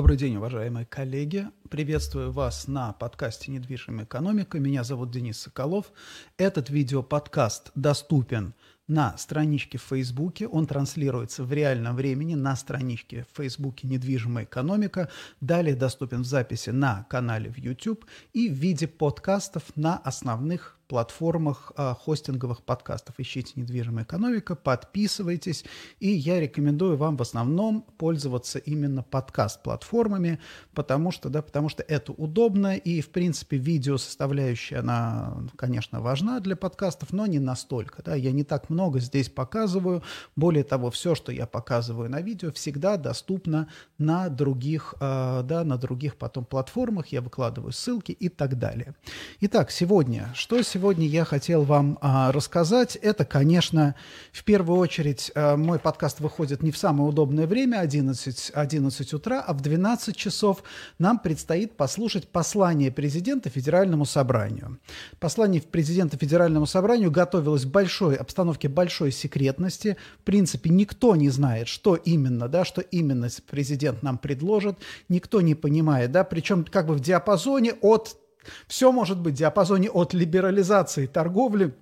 Добрый 0.00 0.16
день, 0.16 0.36
уважаемые 0.36 0.86
коллеги. 0.86 1.48
Приветствую 1.68 2.32
вас 2.32 2.66
на 2.66 2.94
подкасте 2.94 3.50
«Недвижимая 3.50 4.06
экономика». 4.06 4.58
Меня 4.58 4.82
зовут 4.82 5.10
Денис 5.10 5.38
Соколов. 5.38 5.92
Этот 6.38 6.70
видеоподкаст 6.70 7.70
доступен 7.74 8.54
на 8.88 9.18
страничке 9.18 9.76
в 9.76 9.82
Фейсбуке. 9.82 10.48
Он 10.48 10.66
транслируется 10.66 11.44
в 11.44 11.52
реальном 11.52 11.96
времени 11.96 12.34
на 12.34 12.56
страничке 12.56 13.26
в 13.30 13.36
Фейсбуке 13.36 13.88
«Недвижимая 13.88 14.44
экономика». 14.44 15.10
Далее 15.42 15.76
доступен 15.76 16.22
в 16.22 16.26
записи 16.26 16.70
на 16.70 17.04
канале 17.10 17.50
в 17.50 17.58
YouTube 17.58 18.06
и 18.32 18.48
в 18.48 18.54
виде 18.54 18.88
подкастов 18.88 19.64
на 19.76 19.98
основных 19.98 20.79
платформах 20.90 21.70
а, 21.76 21.94
хостинговых 21.94 22.64
подкастов. 22.64 23.14
Ищите 23.18 23.52
«Недвижимая 23.54 24.04
экономика», 24.04 24.56
подписывайтесь, 24.56 25.64
и 26.00 26.08
я 26.08 26.40
рекомендую 26.40 26.96
вам 26.96 27.16
в 27.16 27.22
основном 27.22 27.82
пользоваться 27.96 28.58
именно 28.58 29.04
подкаст-платформами, 29.04 30.40
потому 30.74 31.12
что, 31.12 31.28
да, 31.28 31.42
потому 31.42 31.68
что 31.68 31.84
это 31.84 32.10
удобно, 32.10 32.74
и, 32.74 33.00
в 33.02 33.10
принципе, 33.10 33.56
видео 33.56 33.98
составляющая, 33.98 34.78
она, 34.78 35.44
конечно, 35.54 36.00
важна 36.00 36.40
для 36.40 36.56
подкастов, 36.56 37.12
но 37.12 37.26
не 37.26 37.38
настолько. 37.38 38.02
Да. 38.02 38.16
Я 38.16 38.32
не 38.32 38.42
так 38.42 38.68
много 38.68 38.98
здесь 38.98 39.28
показываю. 39.28 40.02
Более 40.34 40.64
того, 40.64 40.90
все, 40.90 41.14
что 41.14 41.30
я 41.30 41.46
показываю 41.46 42.10
на 42.10 42.20
видео, 42.20 42.50
всегда 42.50 42.96
доступно 42.96 43.68
на 43.96 44.28
других, 44.28 44.96
э, 45.00 45.42
да, 45.44 45.62
на 45.62 45.78
других 45.78 46.16
потом 46.16 46.44
платформах. 46.44 47.06
Я 47.12 47.20
выкладываю 47.20 47.70
ссылки 47.70 48.10
и 48.10 48.28
так 48.28 48.58
далее. 48.58 48.96
Итак, 49.38 49.70
сегодня, 49.70 50.32
что 50.34 50.60
сегодня 50.62 50.79
сегодня 50.80 51.06
я 51.06 51.26
хотел 51.26 51.64
вам 51.64 51.98
а, 52.00 52.32
рассказать, 52.32 52.96
это, 52.96 53.26
конечно, 53.26 53.94
в 54.32 54.42
первую 54.44 54.78
очередь 54.78 55.30
а, 55.34 55.58
мой 55.58 55.78
подкаст 55.78 56.20
выходит 56.20 56.62
не 56.62 56.70
в 56.70 56.78
самое 56.78 57.06
удобное 57.06 57.46
время, 57.46 57.80
11, 57.80 58.52
11 58.54 59.12
утра, 59.12 59.44
а 59.46 59.52
в 59.52 59.60
12 59.60 60.16
часов 60.16 60.62
нам 60.98 61.18
предстоит 61.18 61.76
послушать 61.76 62.28
послание 62.28 62.90
президента 62.90 63.50
Федеральному 63.50 64.06
собранию. 64.06 64.78
Послание 65.18 65.60
президента 65.60 66.16
Федеральному 66.16 66.64
собранию 66.64 67.10
готовилось 67.10 67.64
в 67.64 67.70
большой 67.70 68.16
обстановке 68.16 68.70
большой 68.70 69.12
секретности. 69.12 69.98
В 70.20 70.24
принципе, 70.24 70.70
никто 70.70 71.14
не 71.14 71.28
знает, 71.28 71.68
что 71.68 71.94
именно, 71.94 72.48
да, 72.48 72.64
что 72.64 72.80
именно 72.80 73.28
президент 73.50 74.02
нам 74.02 74.16
предложит, 74.16 74.78
никто 75.10 75.42
не 75.42 75.54
понимает, 75.54 76.10
да, 76.10 76.24
причем 76.24 76.64
как 76.64 76.86
бы 76.86 76.94
в 76.94 77.00
диапазоне 77.00 77.74
от 77.82 78.16
все 78.66 78.92
может 78.92 79.18
быть 79.18 79.34
в 79.34 79.38
диапазоне 79.38 79.90
от 79.90 80.14
либерализации 80.14 81.06
торговли 81.06 81.74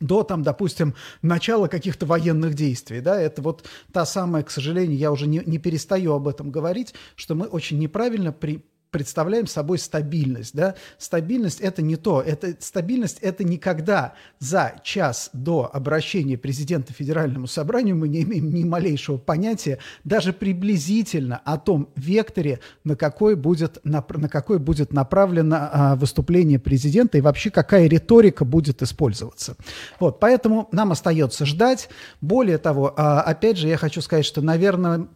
до, 0.00 0.22
там, 0.22 0.42
допустим, 0.42 0.94
начала 1.22 1.68
каких-то 1.68 2.06
военных 2.06 2.54
действий. 2.54 3.00
Да? 3.00 3.20
Это 3.20 3.42
вот 3.42 3.66
та 3.92 4.06
самая, 4.06 4.42
к 4.42 4.50
сожалению, 4.50 4.96
я 4.96 5.12
уже 5.12 5.26
не, 5.26 5.42
не 5.44 5.58
перестаю 5.58 6.14
об 6.14 6.26
этом 6.26 6.50
говорить, 6.50 6.94
что 7.16 7.34
мы 7.34 7.46
очень 7.46 7.78
неправильно 7.78 8.32
при, 8.32 8.64
представляем 8.90 9.46
собой 9.46 9.78
стабильность. 9.78 10.54
Да? 10.54 10.74
Стабильность– 10.98 11.60
это 11.62 11.82
не 11.82 11.96
то. 11.96 12.20
Это, 12.20 12.54
стабильность– 12.60 13.18
это 13.20 13.44
никогда 13.44 14.14
за 14.38 14.74
час 14.82 15.30
до 15.32 15.70
обращения 15.72 16.36
президента 16.36 16.92
Федеральному 16.92 17.46
собранию 17.46 17.96
мы 17.96 18.08
не 18.08 18.22
имеем 18.22 18.50
ни 18.52 18.64
малейшего 18.64 19.16
понятия, 19.18 19.78
даже 20.04 20.32
приблизительно 20.32 21.40
о 21.44 21.58
том 21.58 21.90
векторе, 21.96 22.60
на 22.84 22.96
какой 22.96 23.36
будет, 23.36 23.78
на, 23.84 24.04
на 24.08 24.28
какой 24.28 24.58
будет 24.58 24.92
направлено 24.92 25.56
а, 25.72 25.96
выступление 25.96 26.58
президента 26.58 27.18
и 27.18 27.20
вообще 27.20 27.50
какая 27.50 27.86
риторика 27.86 28.44
будет 28.44 28.82
использоваться. 28.82 29.56
Вот, 29.98 30.20
поэтому 30.20 30.68
нам 30.72 30.92
остается 30.92 31.44
ждать. 31.44 31.88
Более 32.20 32.58
того, 32.58 32.94
а, 32.96 33.20
опять 33.20 33.56
же, 33.56 33.68
я 33.68 33.76
хочу 33.76 34.00
сказать, 34.00 34.24
что, 34.24 34.40
наверное, 34.40 35.06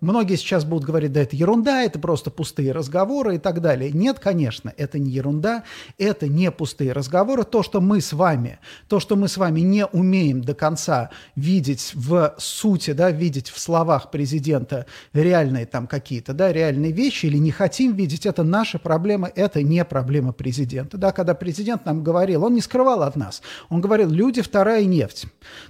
многие 0.00 0.36
сейчас 0.36 0.64
будут 0.64 0.84
говорить, 0.84 1.12
да, 1.12 1.20
это 1.20 1.36
ерунда, 1.36 1.82
это 1.82 1.98
просто 1.98 2.30
пустые 2.30 2.72
разговоры, 2.72 3.21
разговоры 3.22 3.36
и 3.36 3.38
так 3.38 3.60
далее. 3.60 3.90
Нет, 3.92 4.18
конечно, 4.18 4.72
это 4.76 4.98
не 4.98 5.10
ерунда, 5.10 5.62
это 5.98 6.28
не 6.28 6.50
пустые 6.50 6.92
разговоры. 6.92 7.44
То, 7.44 7.62
что 7.62 7.80
мы 7.80 8.00
с 8.00 8.12
вами, 8.12 8.58
то, 8.88 9.00
что 9.00 9.16
мы 9.16 9.28
с 9.28 9.36
вами 9.36 9.60
не 9.60 9.86
умеем 9.86 10.42
до 10.42 10.54
конца 10.54 11.10
видеть 11.36 11.92
в 11.94 12.34
сути, 12.38 12.92
да, 12.92 13.10
видеть 13.10 13.50
в 13.50 13.58
словах 13.58 14.10
президента 14.10 14.86
реальные 15.12 15.66
там 15.66 15.86
какие-то, 15.86 16.32
да, 16.32 16.52
реальные 16.52 16.92
вещи 16.92 17.26
или 17.26 17.38
не 17.38 17.50
хотим 17.50 17.94
видеть, 17.94 18.26
это 18.26 18.42
наша 18.42 18.78
проблема, 18.78 19.30
это 19.34 19.62
не 19.62 19.84
проблема 19.84 20.32
президента. 20.32 20.98
Да, 20.98 21.12
когда 21.12 21.34
президент 21.34 21.86
нам 21.86 22.02
говорил, 22.02 22.44
он 22.44 22.54
не 22.54 22.60
скрывал 22.60 23.02
от 23.02 23.16
нас, 23.16 23.42
он 23.70 23.80
говорил, 23.80 24.10
люди 24.10 24.42
вторая 24.42 24.84
нефть. 24.84 25.26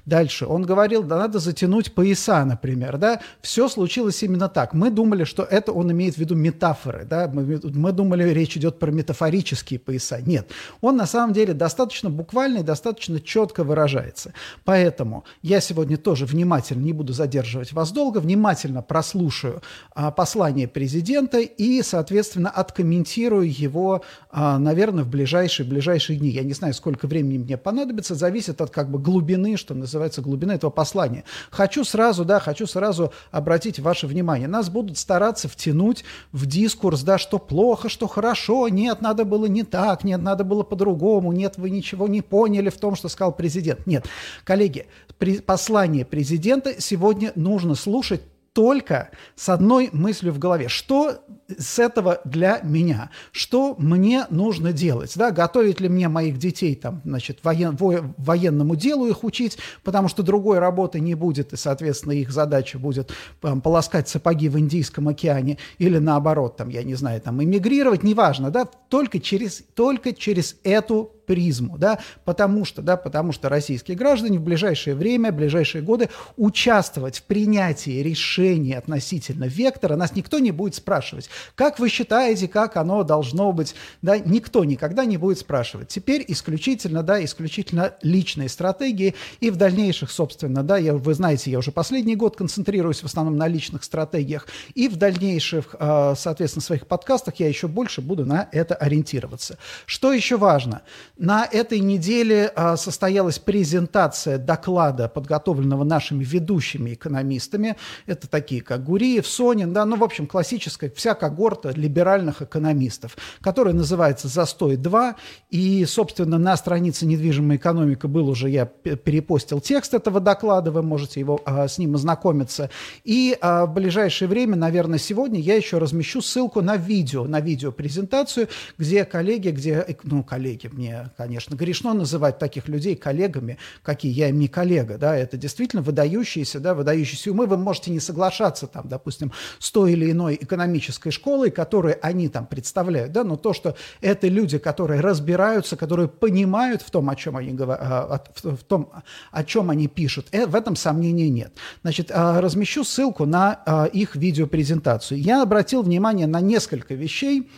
Дальше 0.07 0.47
он 0.47 0.63
говорил, 0.63 1.03
да 1.03 1.17
надо 1.17 1.39
затянуть 1.39 1.95
пояса, 1.95 2.45
например, 2.45 2.99
да, 2.99 3.21
все 3.41 3.69
случилось 3.69 4.23
именно 4.23 4.49
так. 4.49 4.75
Мы 4.75 4.91
думали, 4.91 5.25
что 5.25 5.43
это 5.43 5.73
он 5.73 5.91
имеет 5.91 6.15
в 6.15 6.19
виду 6.19 6.35
метафоры, 6.35 7.05
да, 7.05 7.29
мы 7.33 7.42
мы 7.43 7.93
думали, 7.93 8.29
речь 8.31 8.57
идет 8.57 8.79
про 8.79 8.91
метафорические 8.91 9.79
пояса. 9.79 10.21
Нет, 10.21 10.51
он 10.81 10.97
на 10.97 11.07
самом 11.07 11.33
деле 11.33 11.55
достаточно 11.55 12.11
буквально 12.11 12.59
и 12.59 12.63
достаточно 12.63 13.21
четко 13.21 13.65
выражается. 13.65 14.33
Поэтому 14.65 15.25
я 15.43 15.61
сегодня 15.61 15.97
тоже 15.97 16.27
внимательно, 16.27 16.83
не 16.83 16.93
буду 16.93 17.13
задерживать 17.13 17.73
вас 17.73 17.93
долго, 17.93 18.19
внимательно 18.19 18.83
прослушаю 18.83 19.63
а, 19.95 20.11
послание 20.11 20.69
президента 20.69 21.39
и, 21.39 21.83
соответственно, 21.83 22.51
откомментирую 22.51 23.51
его, 23.51 24.03
а, 24.31 24.59
наверное, 24.59 25.05
в 25.05 25.09
ближайшие, 25.09 25.67
ближайшие 25.67 26.19
дни. 26.19 26.31
Я 26.31 26.43
не 26.43 26.53
знаю, 26.53 26.75
сколько 26.75 27.07
времени 27.07 27.39
мне 27.39 27.57
понадобится, 27.57 28.15
зависит 28.15 28.61
от 28.61 28.71
как 28.71 28.91
бы 28.91 28.99
глубины, 28.99 29.57
что 29.57 29.75
называется, 29.75 30.23
глубины 30.23 30.53
этого 30.53 30.71
послания. 30.71 31.25
Хочу 31.51 31.85
сразу, 31.85 32.25
да, 32.25 32.41
хочу 32.41 32.67
сразу 32.67 33.13
обратить 33.31 33.79
ваше 33.79 34.07
внимание. 34.07 34.49
Нас 34.49 34.69
будут 34.71 34.99
стараться 34.99 35.49
втянуть 35.49 36.05
в 36.33 36.47
дискурс, 36.47 37.03
да, 37.03 37.19
что 37.19 37.32
плохо, 37.39 37.89
что 37.89 38.07
хорошо, 38.07 38.69
нет, 38.69 39.01
надо 39.01 39.25
было 39.25 39.47
не 39.47 39.63
так, 39.63 40.05
нет, 40.05 40.21
надо 40.23 40.45
было 40.45 40.63
по-другому, 40.63 41.33
нет, 41.33 41.55
вы 41.57 41.71
ничего 41.71 42.09
не 42.09 42.23
поняли 42.23 42.69
в 42.69 42.79
том, 42.79 42.95
что 42.95 43.09
сказал 43.09 43.33
президент. 43.33 43.87
Нет, 43.87 44.07
коллеги, 44.45 44.87
при, 45.19 45.41
послание 45.41 46.05
президента 46.05 46.81
сегодня 46.81 47.33
нужно 47.35 47.75
слушать 47.75 48.23
только 48.53 49.11
с 49.35 49.49
одной 49.49 49.89
мыслью 49.93 50.33
в 50.33 50.39
голове. 50.39 50.69
Что 50.69 51.25
с 51.59 51.79
этого 51.79 52.21
для 52.25 52.61
меня? 52.63 53.11
Что 53.31 53.75
мне 53.79 54.27
нужно 54.31 54.73
делать? 54.73 55.13
Да, 55.17 55.31
готовить 55.31 55.81
ли 55.81 55.89
мне 55.89 56.09
моих 56.09 56.39
детей 56.39 56.75
там, 56.75 57.01
значит, 57.05 57.41
воен, 57.43 57.77
во, 57.77 58.15
военному 58.19 58.77
делу 58.77 59.07
их 59.07 59.25
учить, 59.25 59.59
потому 59.83 60.09
что 60.09 60.23
другой 60.23 60.59
работы 60.59 61.01
не 61.01 61.15
будет, 61.15 61.53
и, 61.53 61.57
соответственно, 61.57 62.13
их 62.13 62.31
задача 62.31 62.79
будет 62.79 63.13
там, 63.41 63.61
полоскать 63.61 64.09
сапоги 64.09 64.49
в 64.49 64.59
Индийском 64.59 65.09
океане 65.09 65.59
или 65.79 65.99
наоборот, 65.99 66.57
там, 66.57 66.69
я 66.69 66.83
не 66.83 66.95
знаю, 66.95 67.21
там, 67.21 67.43
эмигрировать, 67.43 68.03
неважно, 68.03 68.51
да, 68.51 68.65
только 68.65 69.19
через, 69.19 69.63
только 69.75 70.13
через 70.13 70.57
эту 70.63 71.11
призму, 71.33 71.79
да, 71.79 71.99
потому 72.27 72.67
что, 72.67 72.83
да, 72.83 72.99
потому 72.99 73.33
что 73.33 73.49
российские 73.49 73.97
граждане 73.97 74.39
в 74.39 74.43
ближайшее 74.43 74.95
время, 74.95 75.33
в 75.33 75.37
ближайшие 75.37 75.81
годы 75.81 76.11
участвовать 76.37 77.21
в 77.21 77.23
принятии 77.23 78.03
решений 78.03 78.75
относительно 78.75 79.45
вектора 79.45 79.97
нас 79.97 80.15
никто 80.15 80.41
не 80.41 80.51
будет 80.51 80.75
спрашивать. 80.75 81.31
Как 81.55 81.79
вы 81.79 81.89
считаете, 81.89 82.49
как 82.49 82.77
оно 82.77 83.03
должно 83.03 83.51
быть? 83.53 83.75
Да, 84.03 84.19
никто 84.19 84.63
никогда 84.63 85.07
не 85.07 85.17
будет 85.17 85.39
спрашивать. 85.39 85.89
Теперь 85.89 86.23
исключительно, 86.29 87.03
да, 87.03 87.25
исключительно 87.25 87.95
личные 88.03 88.51
стратегии 88.51 89.15
и 89.41 89.49
в 89.49 89.57
дальнейших, 89.57 90.11
собственно, 90.11 90.63
да, 90.63 90.77
я, 90.77 90.93
вы 90.93 91.15
знаете, 91.15 91.51
я 91.51 91.61
уже 91.61 91.73
последний 91.73 92.15
год 92.15 92.37
концентрируюсь 92.37 93.03
в 93.03 93.07
основном 93.07 93.39
на 93.39 93.49
личных 93.49 93.85
стратегиях 93.85 94.47
и 94.75 94.89
в 94.89 94.97
дальнейших, 94.97 95.77
а, 95.79 96.15
соответственно, 96.15 96.63
своих 96.63 96.87
подкастах 96.87 97.37
я 97.37 97.49
еще 97.49 97.69
больше 97.69 98.03
буду 98.03 98.27
на 98.27 98.51
это 98.53 98.75
ориентироваться. 98.75 99.57
Что 99.87 100.13
еще 100.13 100.37
важно? 100.37 100.83
На 101.23 101.47
этой 101.47 101.79
неделе 101.79 102.51
а, 102.57 102.77
состоялась 102.77 103.39
презентация 103.39 104.39
доклада, 104.39 105.09
подготовленного 105.09 105.85
нашими 105.85 106.25
ведущими 106.25 106.95
экономистами. 106.95 107.77
Это 108.07 108.29
такие, 108.29 108.61
как 108.61 108.83
Гуриев, 108.83 109.25
Сонин, 109.25 109.73
да, 109.73 109.85
ну, 109.85 109.95
в 109.95 110.03
общем, 110.03 110.27
классическая 110.27 110.91
вся 110.91 111.15
когорта 111.15 111.71
либеральных 111.77 112.43
экономистов, 112.43 113.17
которая 113.41 113.73
называется 113.73 114.27
«Застой-2». 114.27 115.15
И, 115.51 115.85
собственно, 115.85 116.39
на 116.39 116.57
странице 116.57 117.07
«Недвижимая 117.07 117.57
экономика» 117.57 118.09
был 118.09 118.29
уже, 118.29 118.51
я 118.51 118.67
перепостил 118.67 119.61
текст 119.61 119.95
этого 119.95 120.19
доклада, 120.19 120.73
вы 120.73 120.83
можете 120.83 121.21
его, 121.21 121.41
а, 121.45 121.69
с 121.69 121.79
ним 121.79 121.95
ознакомиться. 121.95 122.69
И 123.05 123.39
а, 123.41 123.67
в 123.67 123.75
ближайшее 123.75 124.27
время, 124.27 124.57
наверное, 124.57 124.99
сегодня 124.99 125.39
я 125.39 125.55
еще 125.55 125.79
размещу 125.79 126.21
ссылку 126.21 126.63
на 126.63 126.77
видео, 126.77 127.29
на 127.29 127.39
видеопрезентацию, 127.39 128.49
где 128.77 129.05
коллеги, 129.05 129.51
где, 129.51 129.97
ну, 130.03 130.25
коллеги, 130.25 130.67
мне 130.67 131.02
конечно, 131.17 131.55
грешно 131.55 131.95
называть 131.95 132.39
таких 132.39 132.69
людей 132.69 132.97
коллегами, 132.97 133.59
какие 133.83 134.13
я 134.13 134.29
им 134.29 134.39
не 134.39 134.49
коллега, 134.49 134.99
да, 134.99 135.17
это 135.17 135.37
действительно 135.37 135.83
выдающиеся, 135.83 136.61
да, 136.61 136.75
выдающиеся 136.75 137.31
умы, 137.31 137.47
вы 137.47 137.57
можете 137.57 137.91
не 137.91 138.01
соглашаться 138.01 138.67
там, 138.67 138.89
допустим, 138.89 139.33
с 139.59 139.71
той 139.71 139.93
или 139.93 140.11
иной 140.11 140.39
экономической 140.41 141.11
школой, 141.11 141.51
которую 141.51 141.99
они 142.03 142.29
там 142.29 142.47
представляют, 142.47 143.13
да, 143.13 143.25
но 143.25 143.37
то, 143.37 143.53
что 143.53 143.77
это 144.01 144.29
люди, 144.29 144.59
которые 144.59 145.01
разбираются, 145.01 145.77
которые 145.77 146.09
понимают 146.09 146.83
в 146.83 146.91
том, 146.91 147.09
о 147.11 147.17
чем 147.17 147.37
они 147.37 147.53
говорят, 147.53 147.83
а, 147.83 148.25
в 148.43 148.65
том, 148.65 148.93
о 149.31 149.45
чем 149.45 149.71
они 149.71 149.89
пишут, 149.89 150.29
э, 150.33 150.47
в 150.47 150.55
этом 150.55 150.77
сомнений 150.77 151.31
нет. 151.31 151.53
Значит, 151.83 152.11
а, 152.11 152.41
размещу 152.41 152.85
ссылку 152.85 153.27
на 153.27 153.63
а, 153.67 153.87
их 153.87 154.17
видеопрезентацию. 154.17 155.21
Я 155.21 155.43
обратил 155.43 155.83
внимание 155.83 156.27
на 156.27 156.41
несколько 156.41 156.95
вещей, 156.95 157.51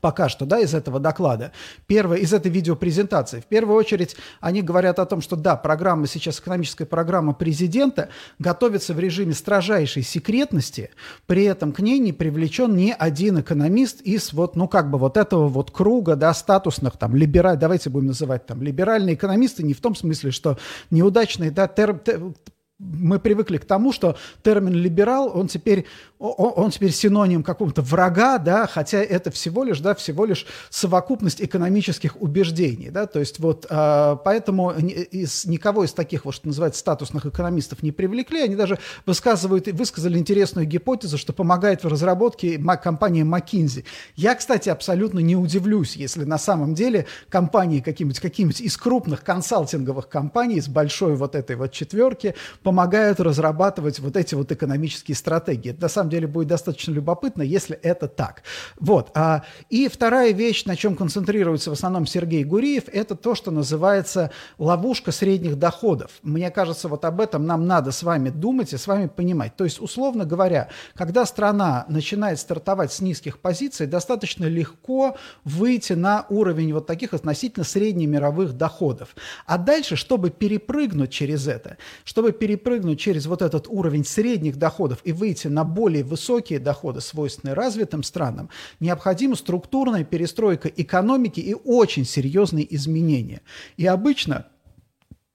пока 0.00 0.28
что, 0.28 0.46
да, 0.46 0.60
из 0.60 0.74
этого 0.74 1.00
доклада. 1.00 1.52
Первое, 1.86 2.18
из 2.18 2.32
этой 2.32 2.50
видеопрезентации. 2.50 3.40
В 3.40 3.46
первую 3.46 3.76
очередь, 3.76 4.16
они 4.40 4.62
говорят 4.62 4.98
о 4.98 5.06
том, 5.06 5.20
что 5.20 5.36
да, 5.36 5.56
программа 5.56 6.06
сейчас, 6.06 6.38
экономическая 6.38 6.86
программа 6.86 7.32
президента 7.32 8.08
готовится 8.38 8.94
в 8.94 9.00
режиме 9.00 9.34
строжайшей 9.34 10.02
секретности, 10.02 10.90
при 11.26 11.44
этом 11.44 11.72
к 11.72 11.80
ней 11.80 11.98
не 11.98 12.12
привлечен 12.12 12.76
ни 12.76 12.94
один 12.96 13.40
экономист 13.40 14.00
из 14.02 14.32
вот, 14.32 14.56
ну, 14.56 14.68
как 14.68 14.90
бы 14.90 14.98
вот 14.98 15.16
этого 15.16 15.48
вот 15.48 15.70
круга, 15.70 16.16
да, 16.16 16.32
статусных, 16.34 16.96
там, 16.96 17.14
либераль, 17.16 17.56
давайте 17.56 17.90
будем 17.90 18.08
называть 18.08 18.46
там, 18.46 18.62
либеральные 18.62 19.14
экономисты, 19.14 19.62
не 19.62 19.74
в 19.74 19.80
том 19.80 19.94
смысле, 19.94 20.30
что 20.30 20.58
неудачные, 20.90 21.50
да, 21.50 21.68
тер, 21.68 21.98
тер, 21.98 22.32
мы 22.80 23.18
привыкли 23.18 23.58
к 23.58 23.66
тому, 23.66 23.92
что 23.92 24.16
термин 24.42 24.72
«либерал», 24.72 25.30
он 25.34 25.48
теперь, 25.48 25.84
он, 26.18 26.70
теперь 26.70 26.92
синоним 26.92 27.42
какого-то 27.42 27.82
врага, 27.82 28.38
да, 28.38 28.66
хотя 28.66 29.02
это 29.02 29.30
всего 29.30 29.64
лишь, 29.64 29.80
да, 29.80 29.94
всего 29.94 30.24
лишь 30.24 30.46
совокупность 30.70 31.42
экономических 31.42 32.20
убеждений, 32.20 32.88
да, 32.88 33.06
то 33.06 33.20
есть 33.20 33.38
вот 33.38 33.66
э, 33.68 34.16
поэтому 34.24 34.70
из, 34.72 35.44
никого 35.44 35.84
из 35.84 35.92
таких, 35.92 36.24
вот, 36.24 36.34
что 36.34 36.48
называется, 36.48 36.80
статусных 36.80 37.26
экономистов 37.26 37.82
не 37.82 37.92
привлекли, 37.92 38.42
они 38.42 38.56
даже 38.56 38.78
высказывают, 39.04 39.68
высказали 39.68 40.18
интересную 40.18 40.66
гипотезу, 40.66 41.18
что 41.18 41.34
помогает 41.34 41.84
в 41.84 41.88
разработке 41.88 42.58
компания 42.82 43.22
McKinsey. 43.22 43.84
Я, 44.16 44.34
кстати, 44.34 44.70
абсолютно 44.70 45.18
не 45.18 45.36
удивлюсь, 45.36 45.96
если 45.96 46.24
на 46.24 46.38
самом 46.38 46.74
деле 46.74 47.06
компании 47.28 47.80
какие-нибудь, 47.80 48.20
какие-нибудь 48.20 48.60
из 48.62 48.76
крупных 48.78 49.22
консалтинговых 49.22 50.08
компаний, 50.08 50.56
из 50.56 50.68
большой 50.68 51.14
вот 51.16 51.34
этой 51.34 51.56
вот 51.56 51.72
четверки, 51.72 52.34
помогают 52.70 53.18
разрабатывать 53.18 53.98
вот 53.98 54.16
эти 54.16 54.36
вот 54.36 54.52
экономические 54.52 55.16
стратегии. 55.16 55.72
Это 55.72 55.82
на 55.82 55.88
самом 55.88 56.08
деле 56.08 56.28
будет 56.28 56.46
достаточно 56.46 56.92
любопытно, 56.92 57.42
если 57.42 57.74
это 57.74 58.06
так. 58.06 58.44
Вот. 58.78 59.10
А, 59.14 59.42
и 59.70 59.88
вторая 59.88 60.30
вещь, 60.30 60.66
на 60.66 60.76
чем 60.76 60.94
концентрируется 60.94 61.70
в 61.70 61.72
основном 61.72 62.06
Сергей 62.06 62.44
Гуриев, 62.44 62.84
это 62.92 63.16
то, 63.16 63.34
что 63.34 63.50
называется 63.50 64.30
ловушка 64.56 65.10
средних 65.10 65.58
доходов. 65.58 66.12
Мне 66.22 66.48
кажется, 66.52 66.86
вот 66.86 67.04
об 67.04 67.20
этом 67.20 67.44
нам 67.44 67.66
надо 67.66 67.90
с 67.90 68.04
вами 68.04 68.28
думать 68.28 68.72
и 68.72 68.76
с 68.76 68.86
вами 68.86 69.08
понимать. 69.08 69.56
То 69.56 69.64
есть, 69.64 69.80
условно 69.80 70.24
говоря, 70.24 70.68
когда 70.94 71.26
страна 71.26 71.86
начинает 71.88 72.38
стартовать 72.38 72.92
с 72.92 73.00
низких 73.00 73.40
позиций, 73.40 73.88
достаточно 73.88 74.44
легко 74.44 75.16
выйти 75.42 75.94
на 75.94 76.24
уровень 76.28 76.72
вот 76.72 76.86
таких 76.86 77.14
относительно 77.14 77.64
среднемировых 77.64 78.52
доходов. 78.52 79.16
А 79.44 79.58
дальше, 79.58 79.96
чтобы 79.96 80.30
перепрыгнуть 80.30 81.10
через 81.10 81.48
это, 81.48 81.76
чтобы 82.04 82.30
перепрыгнуть 82.30 82.59
перепрыгнуть 82.60 83.00
через 83.00 83.26
вот 83.26 83.42
этот 83.42 83.66
уровень 83.68 84.04
средних 84.04 84.56
доходов 84.56 85.00
и 85.04 85.12
выйти 85.12 85.48
на 85.48 85.64
более 85.64 86.04
высокие 86.04 86.58
доходы, 86.58 87.00
свойственные 87.00 87.54
развитым 87.54 88.02
странам, 88.02 88.50
необходима 88.80 89.36
структурная 89.36 90.04
перестройка 90.04 90.68
экономики 90.68 91.40
и 91.40 91.54
очень 91.54 92.04
серьезные 92.04 92.72
изменения. 92.74 93.42
И 93.76 93.86
обычно, 93.86 94.46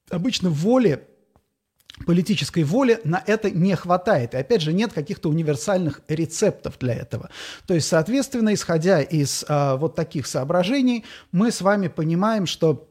обычно 0.09 0.49
воли 0.49 1.07
политической 2.05 2.63
воли 2.65 2.99
на 3.05 3.23
это 3.25 3.49
не 3.49 3.73
хватает. 3.75 4.33
И 4.33 4.37
опять 4.37 4.61
же, 4.61 4.73
нет 4.73 4.91
каких-то 4.91 5.29
универсальных 5.29 6.01
рецептов 6.09 6.77
для 6.77 6.93
этого. 6.93 7.29
То 7.67 7.73
есть, 7.73 7.87
соответственно, 7.87 8.53
исходя 8.53 9.01
из 9.01 9.45
а, 9.47 9.77
вот 9.77 9.95
таких 9.95 10.27
соображений, 10.27 11.05
мы 11.31 11.51
с 11.51 11.61
вами 11.61 11.87
понимаем, 11.87 12.47
что 12.47 12.89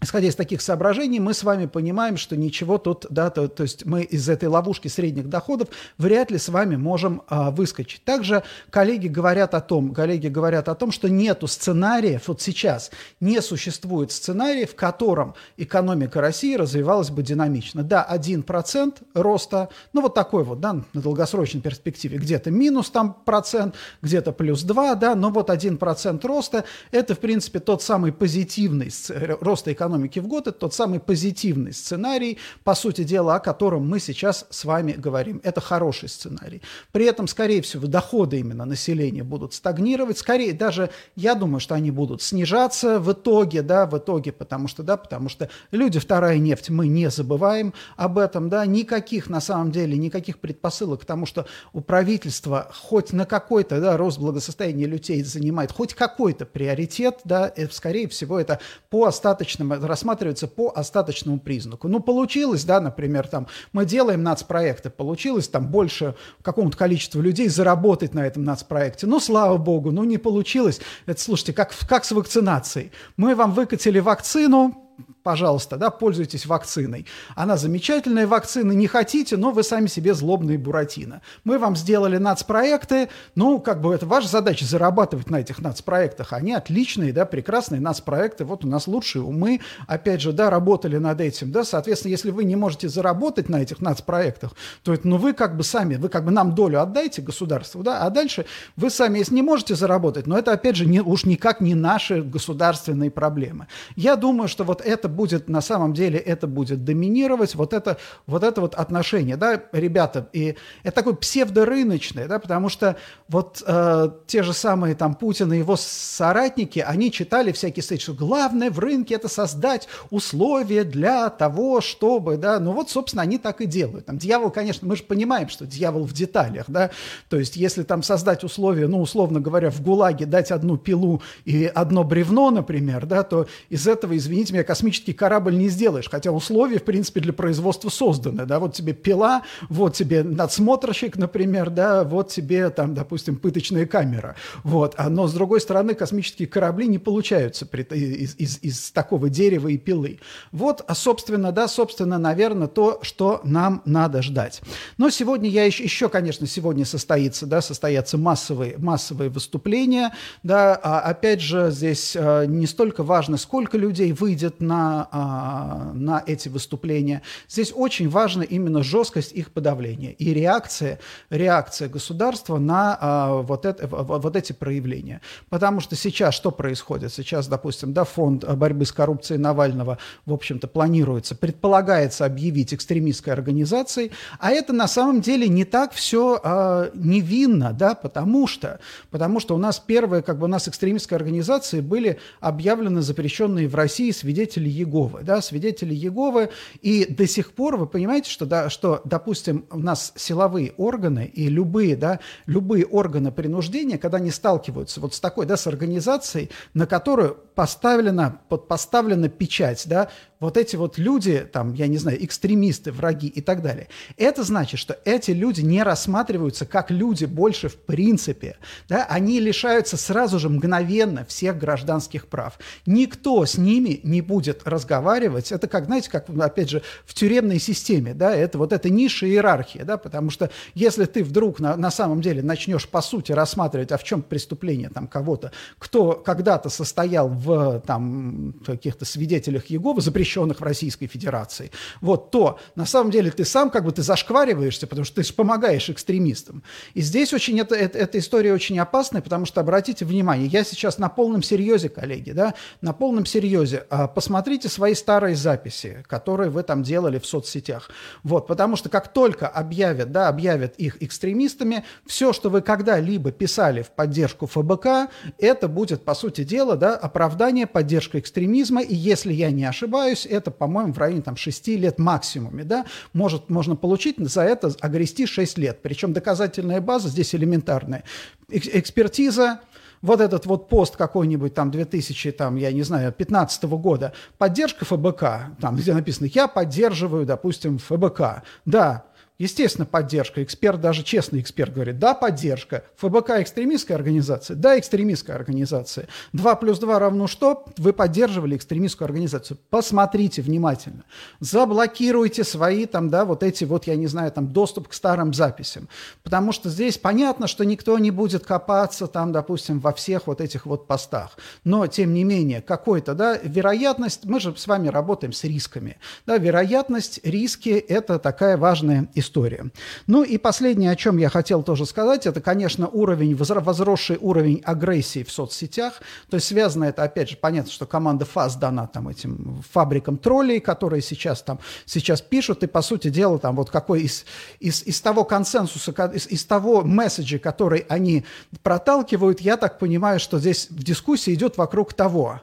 Исходя 0.00 0.28
из 0.28 0.36
таких 0.36 0.62
соображений, 0.62 1.18
мы 1.18 1.34
с 1.34 1.42
вами 1.42 1.66
понимаем, 1.66 2.16
что 2.16 2.36
ничего 2.36 2.78
тут, 2.78 3.06
да, 3.10 3.30
то, 3.30 3.48
то 3.48 3.64
есть 3.64 3.84
мы 3.84 4.02
из 4.02 4.28
этой 4.28 4.48
ловушки 4.48 4.86
средних 4.86 5.28
доходов 5.28 5.70
вряд 5.98 6.30
ли 6.30 6.38
с 6.38 6.48
вами 6.48 6.76
можем 6.76 7.22
а, 7.26 7.50
выскочить. 7.50 8.04
Также 8.04 8.44
коллеги 8.70 9.08
говорят 9.08 9.54
о 9.54 9.60
том, 9.60 9.92
коллеги 9.92 10.28
говорят 10.28 10.68
о 10.68 10.76
том, 10.76 10.92
что 10.92 11.08
нету 11.08 11.48
сценариев, 11.48 12.28
вот 12.28 12.40
сейчас 12.40 12.92
не 13.18 13.42
существует 13.42 14.12
сценария, 14.12 14.66
в 14.66 14.76
котором 14.76 15.34
экономика 15.56 16.20
России 16.20 16.54
развивалась 16.54 17.10
бы 17.10 17.24
динамично. 17.24 17.82
Да, 17.82 18.06
1% 18.08 18.94
роста, 19.14 19.68
ну 19.92 20.02
вот 20.02 20.14
такой 20.14 20.44
вот, 20.44 20.60
да, 20.60 20.74
на 20.92 21.00
долгосрочной 21.00 21.60
перспективе, 21.60 22.18
где-то 22.18 22.52
минус 22.52 22.90
там 22.90 23.16
процент, 23.24 23.74
где-то 24.00 24.30
плюс 24.30 24.62
2, 24.62 24.94
да, 24.94 25.16
но 25.16 25.30
вот 25.30 25.50
1% 25.50 26.24
роста, 26.24 26.64
это, 26.92 27.16
в 27.16 27.18
принципе, 27.18 27.58
тот 27.58 27.82
самый 27.82 28.12
позитивный 28.12 28.92
рост 29.40 29.66
экономики, 29.66 29.87
экономики 29.88 30.18
в 30.18 30.26
год, 30.26 30.46
это 30.46 30.58
тот 30.58 30.74
самый 30.74 31.00
позитивный 31.00 31.72
сценарий, 31.72 32.38
по 32.64 32.74
сути 32.74 33.04
дела, 33.04 33.36
о 33.36 33.40
котором 33.40 33.88
мы 33.88 34.00
сейчас 34.00 34.46
с 34.50 34.64
вами 34.64 34.92
говорим. 34.92 35.40
Это 35.44 35.60
хороший 35.60 36.08
сценарий. 36.08 36.62
При 36.92 37.06
этом, 37.06 37.26
скорее 37.26 37.62
всего, 37.62 37.86
доходы 37.86 38.38
именно 38.38 38.64
населения 38.64 39.22
будут 39.22 39.54
стагнировать, 39.54 40.18
скорее 40.18 40.52
даже, 40.52 40.90
я 41.16 41.34
думаю, 41.34 41.60
что 41.60 41.74
они 41.74 41.90
будут 41.90 42.22
снижаться 42.22 43.00
в 43.00 43.12
итоге, 43.12 43.62
да, 43.62 43.86
в 43.86 43.96
итоге, 43.96 44.32
потому 44.32 44.68
что, 44.68 44.82
да, 44.82 44.96
потому 44.96 45.28
что 45.28 45.48
люди, 45.70 45.98
вторая 45.98 46.38
нефть, 46.38 46.70
мы 46.70 46.86
не 46.86 47.10
забываем 47.10 47.72
об 47.96 48.18
этом, 48.18 48.48
да, 48.48 48.66
никаких, 48.66 49.30
на 49.30 49.40
самом 49.40 49.72
деле, 49.72 49.96
никаких 49.96 50.38
предпосылок 50.38 51.02
к 51.02 51.04
тому, 51.04 51.26
что 51.26 51.46
у 51.72 51.80
правительства 51.80 52.70
хоть 52.74 53.12
на 53.12 53.24
какой-то, 53.24 53.80
да, 53.80 53.96
рост 53.96 54.18
благосостояния 54.18 54.86
людей 54.86 55.22
занимает 55.22 55.72
хоть 55.72 55.94
какой-то 55.94 56.44
приоритет, 56.44 57.20
да, 57.24 57.52
скорее 57.70 58.08
всего, 58.08 58.38
это 58.38 58.60
по 58.90 59.06
остаточным 59.06 59.77
рассматривается 59.86 60.48
по 60.48 60.72
остаточному 60.74 61.38
признаку. 61.38 61.88
Ну, 61.88 62.00
получилось, 62.00 62.64
да, 62.64 62.80
например, 62.80 63.28
там, 63.28 63.46
мы 63.72 63.84
делаем 63.84 64.22
нацпроекты, 64.22 64.90
получилось 64.90 65.48
там 65.48 65.68
больше 65.68 66.14
какому-то 66.42 66.76
количеству 66.76 67.20
людей 67.20 67.48
заработать 67.48 68.14
на 68.14 68.26
этом 68.26 68.44
нацпроекте. 68.44 69.06
Ну, 69.06 69.20
слава 69.20 69.56
богу, 69.56 69.90
ну, 69.90 70.04
не 70.04 70.18
получилось. 70.18 70.80
Это, 71.06 71.20
слушайте, 71.20 71.52
как, 71.52 71.72
как 71.88 72.04
с 72.04 72.12
вакцинацией. 72.12 72.92
Мы 73.16 73.34
вам 73.34 73.52
выкатили 73.52 73.98
вакцину, 73.98 74.87
пожалуйста, 75.28 75.76
да, 75.76 75.90
пользуйтесь 75.90 76.46
вакциной. 76.46 77.04
Она 77.34 77.58
замечательная 77.58 78.26
вакцина, 78.26 78.72
не 78.72 78.86
хотите, 78.86 79.36
но 79.36 79.50
вы 79.50 79.62
сами 79.62 79.86
себе 79.86 80.14
злобные 80.14 80.56
буратино. 80.56 81.20
Мы 81.44 81.58
вам 81.58 81.76
сделали 81.76 82.16
нацпроекты, 82.16 83.10
ну, 83.34 83.60
как 83.60 83.82
бы 83.82 83.92
это 83.92 84.06
ваша 84.06 84.26
задача 84.26 84.64
зарабатывать 84.64 85.28
на 85.28 85.40
этих 85.40 85.58
нацпроектах. 85.58 86.32
Они 86.32 86.54
отличные, 86.54 87.12
да, 87.12 87.26
прекрасные 87.26 87.78
нацпроекты. 87.78 88.46
Вот 88.46 88.64
у 88.64 88.68
нас 88.68 88.86
лучшие 88.86 89.20
умы, 89.20 89.60
опять 89.86 90.22
же, 90.22 90.32
да, 90.32 90.48
работали 90.48 90.96
над 90.96 91.20
этим, 91.20 91.52
да, 91.52 91.62
соответственно, 91.62 92.12
если 92.12 92.30
вы 92.30 92.44
не 92.44 92.56
можете 92.56 92.88
заработать 92.88 93.50
на 93.50 93.60
этих 93.60 93.82
нацпроектах, 93.82 94.52
то 94.82 94.94
это, 94.94 95.06
ну, 95.06 95.18
вы 95.18 95.34
как 95.34 95.58
бы 95.58 95.62
сами, 95.62 95.96
вы 95.96 96.08
как 96.08 96.24
бы 96.24 96.30
нам 96.30 96.54
долю 96.54 96.80
отдайте 96.80 97.20
государству, 97.20 97.82
да, 97.82 98.00
а 98.00 98.08
дальше 98.08 98.46
вы 98.76 98.88
сами, 98.88 99.18
если 99.18 99.34
не 99.34 99.42
можете 99.42 99.74
заработать, 99.74 100.26
но 100.26 100.38
это, 100.38 100.52
опять 100.52 100.76
же, 100.76 100.86
не, 100.86 101.02
уж 101.02 101.26
никак 101.26 101.60
не 101.60 101.74
наши 101.74 102.22
государственные 102.22 103.10
проблемы. 103.10 103.66
Я 103.94 104.16
думаю, 104.16 104.48
что 104.48 104.64
вот 104.64 104.80
это 104.80 105.10
будет, 105.18 105.48
на 105.48 105.60
самом 105.60 105.94
деле, 105.94 106.16
это 106.16 106.46
будет 106.46 106.84
доминировать, 106.84 107.56
вот 107.56 107.72
это 107.72 107.98
вот, 108.28 108.44
это 108.44 108.60
вот 108.60 108.76
отношение, 108.76 109.36
да, 109.36 109.60
ребята, 109.72 110.28
и 110.32 110.54
это 110.84 110.94
такое 110.94 111.14
псевдорыночное, 111.14 112.28
да, 112.28 112.38
потому 112.38 112.68
что 112.68 112.96
вот 113.26 113.64
э, 113.66 114.10
те 114.28 114.44
же 114.44 114.52
самые 114.52 114.94
там 114.94 115.16
Путин 115.16 115.52
и 115.52 115.58
его 115.58 115.74
соратники, 115.76 116.78
они 116.78 117.10
читали 117.10 117.50
всякие 117.50 117.82
статьи, 117.82 118.00
что 118.00 118.14
главное 118.14 118.70
в 118.70 118.78
рынке 118.78 119.16
это 119.16 119.26
создать 119.26 119.88
условия 120.10 120.84
для 120.84 121.30
того, 121.30 121.80
чтобы, 121.80 122.36
да, 122.36 122.60
ну 122.60 122.70
вот, 122.70 122.88
собственно, 122.88 123.22
они 123.22 123.38
так 123.38 123.60
и 123.60 123.66
делают. 123.66 124.06
Там 124.06 124.18
дьявол, 124.18 124.50
конечно, 124.52 124.86
мы 124.86 124.94
же 124.94 125.02
понимаем, 125.02 125.48
что 125.48 125.66
дьявол 125.66 126.04
в 126.04 126.12
деталях, 126.12 126.66
да, 126.68 126.90
то 127.28 127.36
есть 127.40 127.56
если 127.56 127.82
там 127.82 128.04
создать 128.04 128.44
условия, 128.44 128.86
ну, 128.86 129.00
условно 129.00 129.40
говоря, 129.40 129.70
в 129.70 129.82
ГУЛАГе 129.82 130.26
дать 130.26 130.52
одну 130.52 130.76
пилу 130.76 131.22
и 131.44 131.64
одно 131.64 132.04
бревно, 132.04 132.52
например, 132.52 133.04
да, 133.04 133.24
то 133.24 133.48
из 133.68 133.88
этого, 133.88 134.16
извините 134.16 134.52
меня, 134.52 134.62
космический 134.62 135.07
космический 135.08 135.12
корабль 135.12 135.56
не 135.56 135.68
сделаешь, 135.68 136.08
хотя 136.10 136.30
условия, 136.30 136.78
в 136.78 136.84
принципе, 136.84 137.20
для 137.20 137.32
производства 137.32 137.90
созданы, 137.90 138.46
да, 138.46 138.58
вот 138.58 138.74
тебе 138.74 138.92
пила, 138.92 139.42
вот 139.68 139.94
тебе 139.94 140.22
надсмотрщик, 140.22 141.16
например, 141.16 141.70
да, 141.70 142.04
вот 142.04 142.28
тебе 142.28 142.70
там, 142.70 142.94
допустим, 142.94 143.36
пыточная 143.36 143.86
камера, 143.86 144.34
вот, 144.64 144.94
а, 144.96 145.08
но 145.08 145.26
с 145.26 145.32
другой 145.32 145.60
стороны 145.60 145.94
космические 145.94 146.48
корабли 146.48 146.88
не 146.88 146.98
получаются 146.98 147.64
из, 147.64 148.34
из, 148.38 148.58
из 148.62 148.90
такого 148.90 149.28
дерева 149.28 149.68
и 149.68 149.78
пилы. 149.78 150.18
Вот, 150.52 150.84
а, 150.86 150.94
собственно, 150.94 151.52
да, 151.52 151.68
собственно, 151.68 152.18
наверное, 152.18 152.68
то, 152.68 152.98
что 153.02 153.40
нам 153.44 153.82
надо 153.84 154.22
ждать. 154.22 154.60
Но 154.98 155.10
сегодня 155.10 155.48
я 155.48 155.64
еще, 155.64 155.84
еще 155.84 156.08
конечно, 156.08 156.46
сегодня 156.46 156.84
состоится, 156.84 157.46
да, 157.46 157.60
состоятся 157.60 158.18
массовые, 158.18 158.76
массовые 158.78 159.30
выступления, 159.30 160.12
да, 160.42 160.78
а 160.82 161.00
опять 161.00 161.40
же, 161.40 161.70
здесь 161.70 162.16
а, 162.16 162.44
не 162.44 162.66
столько 162.66 163.02
важно, 163.02 163.36
сколько 163.36 163.78
людей 163.78 164.12
выйдет 164.12 164.60
на, 164.60 164.87
а, 165.10 165.92
на 165.94 166.22
эти 166.26 166.48
выступления, 166.48 167.22
здесь 167.48 167.72
очень 167.74 168.08
важно 168.08 168.42
именно 168.42 168.82
жесткость 168.82 169.32
их 169.32 169.52
подавления 169.52 170.12
и 170.12 170.32
реакция, 170.32 170.98
реакция 171.30 171.88
государства 171.88 172.58
на 172.58 172.98
а, 173.00 173.42
вот, 173.42 173.64
это, 173.64 173.86
вот 173.86 174.36
эти 174.36 174.52
проявления. 174.52 175.20
Потому 175.48 175.80
что 175.80 175.96
сейчас 175.96 176.34
что 176.34 176.50
происходит? 176.50 177.12
Сейчас, 177.12 177.48
допустим, 177.48 177.92
да, 177.92 178.04
фонд 178.04 178.44
борьбы 178.56 178.84
с 178.84 178.92
коррупцией 178.92 179.38
Навального, 179.38 179.98
в 180.26 180.32
общем-то, 180.32 180.68
планируется, 180.68 181.34
предполагается 181.34 182.24
объявить 182.24 182.74
экстремистской 182.74 183.32
организацией, 183.32 184.12
а 184.38 184.50
это 184.50 184.72
на 184.72 184.88
самом 184.88 185.20
деле 185.20 185.48
не 185.48 185.64
так 185.64 185.92
все 185.92 186.40
а, 186.42 186.90
невинно, 186.94 187.72
да, 187.72 187.94
потому 187.94 188.46
что, 188.46 188.80
потому 189.10 189.40
что 189.40 189.54
у 189.54 189.58
нас 189.58 189.78
первые, 189.78 190.22
как 190.22 190.38
бы 190.38 190.44
у 190.44 190.48
нас 190.48 190.68
экстремистские 190.68 191.16
организации 191.16 191.80
были 191.80 192.18
объявлены 192.40 193.02
запрещенные 193.02 193.68
в 193.68 193.74
России 193.74 194.10
свидетели 194.10 194.68
Еговы, 194.78 195.22
да, 195.22 195.42
свидетели 195.42 195.94
Еговы, 195.94 196.50
и 196.80 197.04
до 197.04 197.26
сих 197.26 197.52
пор 197.52 197.76
вы 197.76 197.86
понимаете, 197.86 198.30
что, 198.30 198.46
да, 198.46 198.70
что, 198.70 199.00
допустим, 199.04 199.64
у 199.70 199.78
нас 199.78 200.12
силовые 200.16 200.72
органы 200.76 201.26
и 201.26 201.48
любые, 201.48 201.96
да, 201.96 202.20
любые 202.46 202.84
органы 202.86 203.32
принуждения, 203.32 203.98
когда 203.98 204.18
они 204.18 204.30
сталкиваются 204.30 205.00
вот 205.00 205.14
с 205.14 205.20
такой, 205.20 205.46
да, 205.46 205.56
с 205.56 205.66
организацией, 205.66 206.50
на 206.74 206.86
которую 206.86 207.38
поставлена, 207.58 208.38
под, 208.48 208.68
поставлена 208.68 209.28
печать, 209.28 209.82
да, 209.88 210.08
вот 210.38 210.56
эти 210.56 210.76
вот 210.76 210.96
люди, 210.96 211.40
там, 211.52 211.74
я 211.74 211.88
не 211.88 211.98
знаю, 211.98 212.24
экстремисты, 212.24 212.92
враги 212.92 213.26
и 213.26 213.40
так 213.40 213.62
далее, 213.62 213.88
это 214.16 214.44
значит, 214.44 214.78
что 214.78 214.96
эти 215.04 215.32
люди 215.32 215.62
не 215.62 215.82
рассматриваются 215.82 216.66
как 216.66 216.92
люди 216.92 217.24
больше 217.24 217.68
в 217.68 217.76
принципе, 217.76 218.58
да, 218.88 219.04
они 219.10 219.40
лишаются 219.40 219.96
сразу 219.96 220.38
же 220.38 220.48
мгновенно 220.48 221.24
всех 221.24 221.58
гражданских 221.58 222.28
прав. 222.28 222.60
Никто 222.86 223.44
с 223.44 223.58
ними 223.58 223.98
не 224.04 224.20
будет 224.20 224.62
разговаривать, 224.64 225.50
это 225.50 225.66
как, 225.66 225.86
знаете, 225.86 226.10
как, 226.10 226.30
опять 226.30 226.70
же, 226.70 226.82
в 227.06 227.14
тюремной 227.14 227.58
системе, 227.58 228.14
да, 228.14 228.32
это 228.32 228.58
вот 228.58 228.72
эта 228.72 228.88
ниша 228.88 229.26
иерархия, 229.26 229.84
да, 229.84 229.96
потому 229.96 230.30
что 230.30 230.48
если 230.74 231.06
ты 231.06 231.24
вдруг 231.24 231.58
на, 231.58 231.74
на 231.74 231.90
самом 231.90 232.20
деле 232.20 232.40
начнешь 232.40 232.88
по 232.88 233.00
сути 233.00 233.32
рассматривать, 233.32 233.90
а 233.90 233.98
в 233.98 234.04
чем 234.04 234.22
преступление 234.22 234.90
там 234.90 235.08
кого-то, 235.08 235.50
кто 235.80 236.12
когда-то 236.12 236.68
состоял 236.68 237.28
в 237.28 237.47
там 237.86 238.54
каких-то 238.64 239.04
свидетелях 239.04 239.64
запрещенных 239.68 240.18
запрещенных 240.28 240.60
в 240.60 240.64
Российской 240.64 241.06
Федерации, 241.06 241.70
вот, 242.00 242.30
то 242.30 242.58
на 242.76 242.86
самом 242.86 243.10
деле 243.10 243.30
ты 243.30 243.44
сам 243.44 243.70
как 243.70 243.84
бы 243.84 243.92
ты 243.92 244.02
зашквариваешься, 244.02 244.86
потому 244.86 245.04
что 245.04 245.16
ты 245.16 245.22
же 245.22 245.32
помогаешь 245.32 245.90
экстремистам. 245.90 246.62
И 246.94 247.00
здесь 247.00 247.32
очень 247.32 247.58
это, 247.60 247.74
это, 247.74 247.98
эта 247.98 248.18
история 248.18 248.52
очень 248.52 248.78
опасная, 248.78 249.22
потому 249.22 249.46
что, 249.46 249.60
обратите 249.60 250.04
внимание, 250.04 250.46
я 250.46 250.64
сейчас 250.64 250.98
на 250.98 251.08
полном 251.08 251.42
серьезе, 251.42 251.88
коллеги, 251.88 252.32
да, 252.32 252.54
на 252.80 252.92
полном 252.92 253.26
серьезе, 253.26 253.86
а, 253.90 254.08
посмотрите 254.08 254.68
свои 254.68 254.94
старые 254.94 255.36
записи, 255.36 256.04
которые 256.06 256.50
вы 256.50 256.62
там 256.62 256.82
делали 256.82 257.18
в 257.18 257.26
соцсетях. 257.26 257.90
Вот, 258.22 258.46
потому 258.46 258.76
что 258.76 258.88
как 258.88 259.12
только 259.12 259.48
объявят, 259.48 260.12
да, 260.12 260.28
объявят 260.28 260.74
их 260.76 261.02
экстремистами, 261.02 261.84
все, 262.06 262.32
что 262.32 262.50
вы 262.50 262.60
когда-либо 262.60 263.30
писали 263.30 263.82
в 263.82 263.90
поддержку 263.90 264.46
ФБК, 264.46 265.10
это 265.38 265.68
будет, 265.68 266.04
по 266.04 266.14
сути 266.14 266.44
дела, 266.44 266.76
да, 266.76 266.94
оправдание, 266.96 267.37
поддержка 267.66 268.18
экстремизма, 268.18 268.82
и 268.82 268.94
если 268.94 269.32
я 269.32 269.50
не 269.50 269.64
ошибаюсь, 269.64 270.26
это, 270.26 270.50
по-моему, 270.50 270.92
в 270.92 270.98
районе 270.98 271.22
там, 271.22 271.36
6 271.36 271.68
лет 271.68 271.98
максимуме. 271.98 272.64
Да? 272.64 272.86
Может, 273.12 273.48
можно 273.48 273.76
получить 273.76 274.16
за 274.18 274.42
это, 274.42 274.72
огрести 274.80 275.26
6 275.26 275.58
лет. 275.58 275.80
Причем 275.82 276.12
доказательная 276.12 276.80
база 276.80 277.08
здесь 277.08 277.34
элементарная. 277.34 278.04
Экспертиза, 278.48 279.60
вот 280.02 280.20
этот 280.20 280.46
вот 280.46 280.68
пост 280.68 280.96
какой-нибудь 280.96 281.54
там 281.54 281.70
2000, 281.70 282.32
там, 282.32 282.56
я 282.56 282.72
не 282.72 282.82
знаю, 282.82 283.12
15 283.12 283.64
года, 283.64 284.12
поддержка 284.38 284.84
ФБК, 284.84 285.56
там, 285.60 285.76
где 285.76 285.94
написано, 285.94 286.26
я 286.26 286.48
поддерживаю, 286.48 287.26
допустим, 287.26 287.78
ФБК. 287.78 288.42
Да, 288.64 289.04
Естественно, 289.38 289.86
поддержка. 289.86 290.42
Эксперт, 290.42 290.80
даже 290.80 291.04
честный 291.04 291.40
эксперт 291.40 291.72
говорит, 291.72 292.00
да, 292.00 292.12
поддержка. 292.12 292.82
ФБК 292.96 293.38
экстремистская 293.38 293.96
организация? 293.96 294.56
Да, 294.56 294.76
экстремистская 294.76 295.36
организация. 295.36 296.08
2 296.32 296.56
плюс 296.56 296.80
2 296.80 296.98
равно 296.98 297.28
что? 297.28 297.64
Вы 297.76 297.92
поддерживали 297.92 298.56
экстремистскую 298.56 299.06
организацию. 299.06 299.56
Посмотрите 299.70 300.42
внимательно. 300.42 301.04
Заблокируйте 301.38 302.42
свои 302.42 302.86
там, 302.86 303.10
да, 303.10 303.24
вот 303.24 303.44
эти 303.44 303.62
вот, 303.62 303.86
я 303.86 303.94
не 303.94 304.08
знаю, 304.08 304.32
там, 304.32 304.48
доступ 304.48 304.88
к 304.88 304.92
старым 304.92 305.32
записям. 305.32 305.88
Потому 306.24 306.50
что 306.50 306.68
здесь 306.68 306.98
понятно, 306.98 307.46
что 307.46 307.62
никто 307.62 307.96
не 308.00 308.10
будет 308.10 308.44
копаться 308.44 309.06
там, 309.06 309.30
допустим, 309.30 309.78
во 309.78 309.92
всех 309.92 310.26
вот 310.26 310.40
этих 310.40 310.66
вот 310.66 310.88
постах. 310.88 311.38
Но, 311.62 311.86
тем 311.86 312.12
не 312.12 312.24
менее, 312.24 312.60
какой-то, 312.60 313.14
да, 313.14 313.38
вероятность, 313.40 314.24
мы 314.24 314.40
же 314.40 314.52
с 314.56 314.66
вами 314.66 314.88
работаем 314.88 315.32
с 315.32 315.44
рисками. 315.44 315.98
Да, 316.26 316.38
вероятность, 316.38 317.20
риски– 317.22 317.68
это 317.88 318.18
такая 318.18 318.56
важная 318.56 319.08
история 319.14 319.27
история. 319.28 319.70
Ну 320.06 320.22
и 320.22 320.38
последнее, 320.38 320.90
о 320.90 320.96
чем 320.96 321.18
я 321.18 321.28
хотел 321.28 321.62
тоже 321.62 321.84
сказать, 321.84 322.26
это, 322.26 322.40
конечно, 322.40 322.88
уровень, 322.88 323.36
возросший 323.36 324.16
уровень 324.20 324.62
агрессии 324.64 325.22
в 325.22 325.30
соцсетях. 325.30 326.00
То 326.30 326.36
есть 326.36 326.48
связано 326.48 326.84
это, 326.84 327.02
опять 327.02 327.28
же, 327.28 327.36
понятно, 327.36 327.70
что 327.70 327.86
команда 327.86 328.24
ФАС 328.24 328.56
дана 328.56 328.86
там 328.86 329.08
этим 329.08 329.62
фабрикам 329.70 330.16
троллей, 330.16 330.60
которые 330.60 331.02
сейчас 331.02 331.42
там 331.42 331.60
сейчас 331.84 332.22
пишут, 332.22 332.62
и, 332.62 332.66
по 332.66 332.80
сути 332.80 333.08
дела, 333.10 333.38
там 333.38 333.56
вот 333.56 333.70
какой 333.70 334.02
из, 334.02 334.24
из, 334.60 334.82
из 334.84 335.00
того 335.00 335.24
консенсуса, 335.24 335.92
из, 336.14 336.26
из 336.26 336.44
того 336.44 336.82
месседжа, 336.82 337.38
который 337.38 337.80
они 337.88 338.24
проталкивают, 338.62 339.40
я 339.40 339.56
так 339.56 339.78
понимаю, 339.78 340.18
что 340.18 340.38
здесь 340.38 340.68
в 340.70 340.82
дискуссии 340.82 341.34
идет 341.34 341.58
вокруг 341.58 341.92
того, 341.92 342.40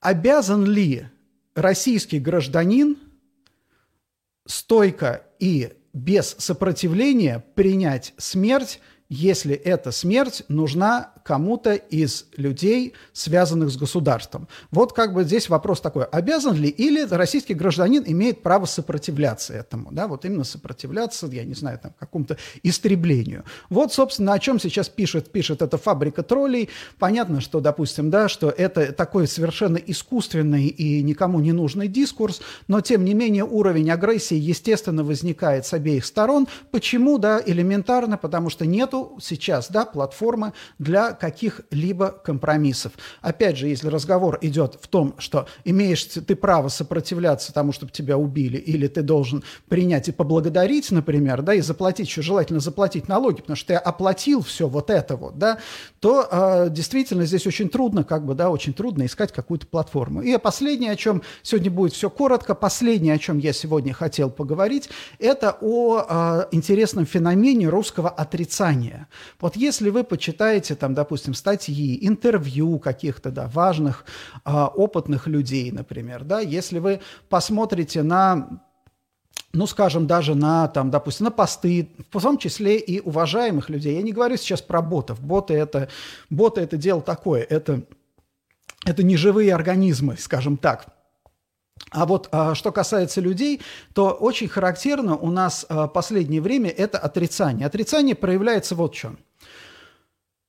обязан 0.00 0.64
ли 0.64 1.06
российский 1.54 2.20
гражданин 2.20 2.96
стойко 4.46 5.22
и 5.38 5.72
без 5.92 6.34
сопротивления 6.38 7.44
принять 7.54 8.14
смерть, 8.16 8.80
если 9.08 9.54
эта 9.54 9.90
смерть 9.90 10.42
нужна 10.48 11.12
кому-то 11.22 11.74
из 11.74 12.26
людей, 12.36 12.94
связанных 13.12 13.70
с 13.70 13.76
государством. 13.76 14.48
Вот 14.70 14.92
как 14.92 15.14
бы 15.14 15.24
здесь 15.24 15.48
вопрос 15.48 15.80
такой, 15.80 16.04
обязан 16.04 16.54
ли 16.54 16.68
или 16.68 17.06
российский 17.10 17.54
гражданин 17.54 18.02
имеет 18.06 18.42
право 18.42 18.66
сопротивляться 18.66 19.54
этому, 19.54 19.90
да, 19.92 20.06
вот 20.06 20.24
именно 20.24 20.44
сопротивляться, 20.44 21.26
я 21.26 21.44
не 21.44 21.54
знаю, 21.54 21.78
там, 21.78 21.92
какому-то 21.98 22.36
истреблению. 22.62 23.44
Вот, 23.70 23.92
собственно, 23.92 24.32
о 24.32 24.38
чем 24.38 24.58
сейчас 24.58 24.88
пишет, 24.88 25.30
пишет 25.30 25.62
эта 25.62 25.78
фабрика 25.78 26.22
троллей. 26.22 26.68
Понятно, 26.98 27.40
что, 27.40 27.60
допустим, 27.60 28.10
да, 28.10 28.28
что 28.28 28.50
это 28.50 28.92
такой 28.92 29.26
совершенно 29.26 29.76
искусственный 29.76 30.66
и 30.66 31.02
никому 31.02 31.40
не 31.40 31.52
нужный 31.52 31.88
дискурс, 31.88 32.40
но, 32.68 32.80
тем 32.80 33.04
не 33.04 33.14
менее, 33.14 33.44
уровень 33.44 33.90
агрессии, 33.90 34.36
естественно, 34.36 35.04
возникает 35.04 35.66
с 35.66 35.72
обеих 35.72 36.04
сторон. 36.04 36.48
Почему? 36.70 37.18
Да, 37.18 37.40
элементарно, 37.44 38.18
потому 38.18 38.50
что 38.50 38.66
нету 38.66 39.18
сейчас, 39.20 39.70
да, 39.70 39.84
платформы 39.84 40.52
для 40.78 41.11
каких-либо 41.12 42.10
компромиссов. 42.10 42.92
Опять 43.20 43.56
же, 43.56 43.68
если 43.68 43.88
разговор 43.88 44.38
идет 44.40 44.78
в 44.80 44.88
том, 44.88 45.14
что 45.18 45.46
имеешь 45.64 46.04
ты 46.04 46.36
право 46.36 46.68
сопротивляться 46.68 47.52
тому, 47.52 47.72
чтобы 47.72 47.92
тебя 47.92 48.18
убили, 48.18 48.56
или 48.56 48.86
ты 48.86 49.02
должен 49.02 49.42
принять 49.68 50.08
и 50.08 50.12
поблагодарить, 50.12 50.90
например, 50.90 51.42
да, 51.42 51.54
и 51.54 51.60
заплатить, 51.60 52.08
еще 52.08 52.22
желательно 52.22 52.60
заплатить 52.60 53.08
налоги, 53.08 53.40
потому 53.40 53.56
что 53.56 53.68
ты 53.68 53.74
оплатил 53.74 54.42
все 54.42 54.68
вот 54.68 54.90
это 54.90 55.16
вот, 55.16 55.38
да, 55.38 55.58
то 56.00 56.28
э, 56.30 56.70
действительно 56.70 57.24
здесь 57.26 57.46
очень 57.46 57.68
трудно, 57.68 58.04
как 58.04 58.24
бы, 58.24 58.34
да, 58.34 58.50
очень 58.50 58.72
трудно 58.72 59.06
искать 59.06 59.32
какую-то 59.32 59.66
платформу. 59.66 60.22
И 60.22 60.36
последнее, 60.38 60.92
о 60.92 60.96
чем 60.96 61.22
сегодня 61.42 61.70
будет 61.70 61.92
все 61.92 62.10
коротко, 62.10 62.54
последнее, 62.54 63.14
о 63.14 63.18
чем 63.18 63.38
я 63.38 63.52
сегодня 63.52 63.92
хотел 63.92 64.30
поговорить, 64.30 64.88
это 65.18 65.56
о 65.60 66.04
э, 66.08 66.46
интересном 66.52 67.06
феномене 67.06 67.68
русского 67.68 68.08
отрицания. 68.08 69.08
Вот 69.40 69.56
если 69.56 69.90
вы 69.90 70.04
почитаете 70.04 70.74
там, 70.74 70.94
допустим, 71.02 71.34
статьи, 71.34 71.98
интервью 72.06 72.78
каких-то, 72.78 73.32
да, 73.32 73.48
важных, 73.48 74.04
а, 74.44 74.68
опытных 74.68 75.26
людей, 75.26 75.72
например, 75.72 76.22
да, 76.22 76.38
если 76.38 76.78
вы 76.78 77.00
посмотрите 77.28 78.02
на 78.02 78.62
ну, 79.54 79.66
скажем, 79.66 80.06
даже 80.06 80.34
на, 80.34 80.68
там, 80.68 80.90
допустим, 80.90 81.24
на 81.24 81.30
посты, 81.30 81.90
в 82.10 82.22
том 82.22 82.38
числе 82.38 82.78
и 82.78 83.00
уважаемых 83.00 83.68
людей. 83.68 83.96
Я 83.96 84.02
не 84.02 84.12
говорю 84.12 84.38
сейчас 84.38 84.62
про 84.62 84.80
ботов. 84.80 85.20
Боты 85.20 85.52
это, 85.52 85.88
боты 86.30 86.62
это 86.62 86.78
дело 86.78 87.02
такое, 87.02 87.42
это, 87.42 87.82
это 88.86 89.02
не 89.02 89.18
живые 89.18 89.54
организмы, 89.54 90.16
скажем 90.16 90.56
так. 90.56 90.86
А 91.90 92.06
вот 92.06 92.28
а, 92.32 92.54
что 92.54 92.72
касается 92.72 93.20
людей, 93.20 93.60
то 93.92 94.10
очень 94.12 94.48
характерно 94.48 95.16
у 95.16 95.30
нас 95.30 95.66
а, 95.68 95.86
последнее 95.86 96.40
время 96.40 96.70
это 96.70 96.98
отрицание. 96.98 97.66
Отрицание 97.66 98.14
проявляется 98.14 98.74
вот 98.74 98.94
в 98.94 98.96
чем– 98.96 99.18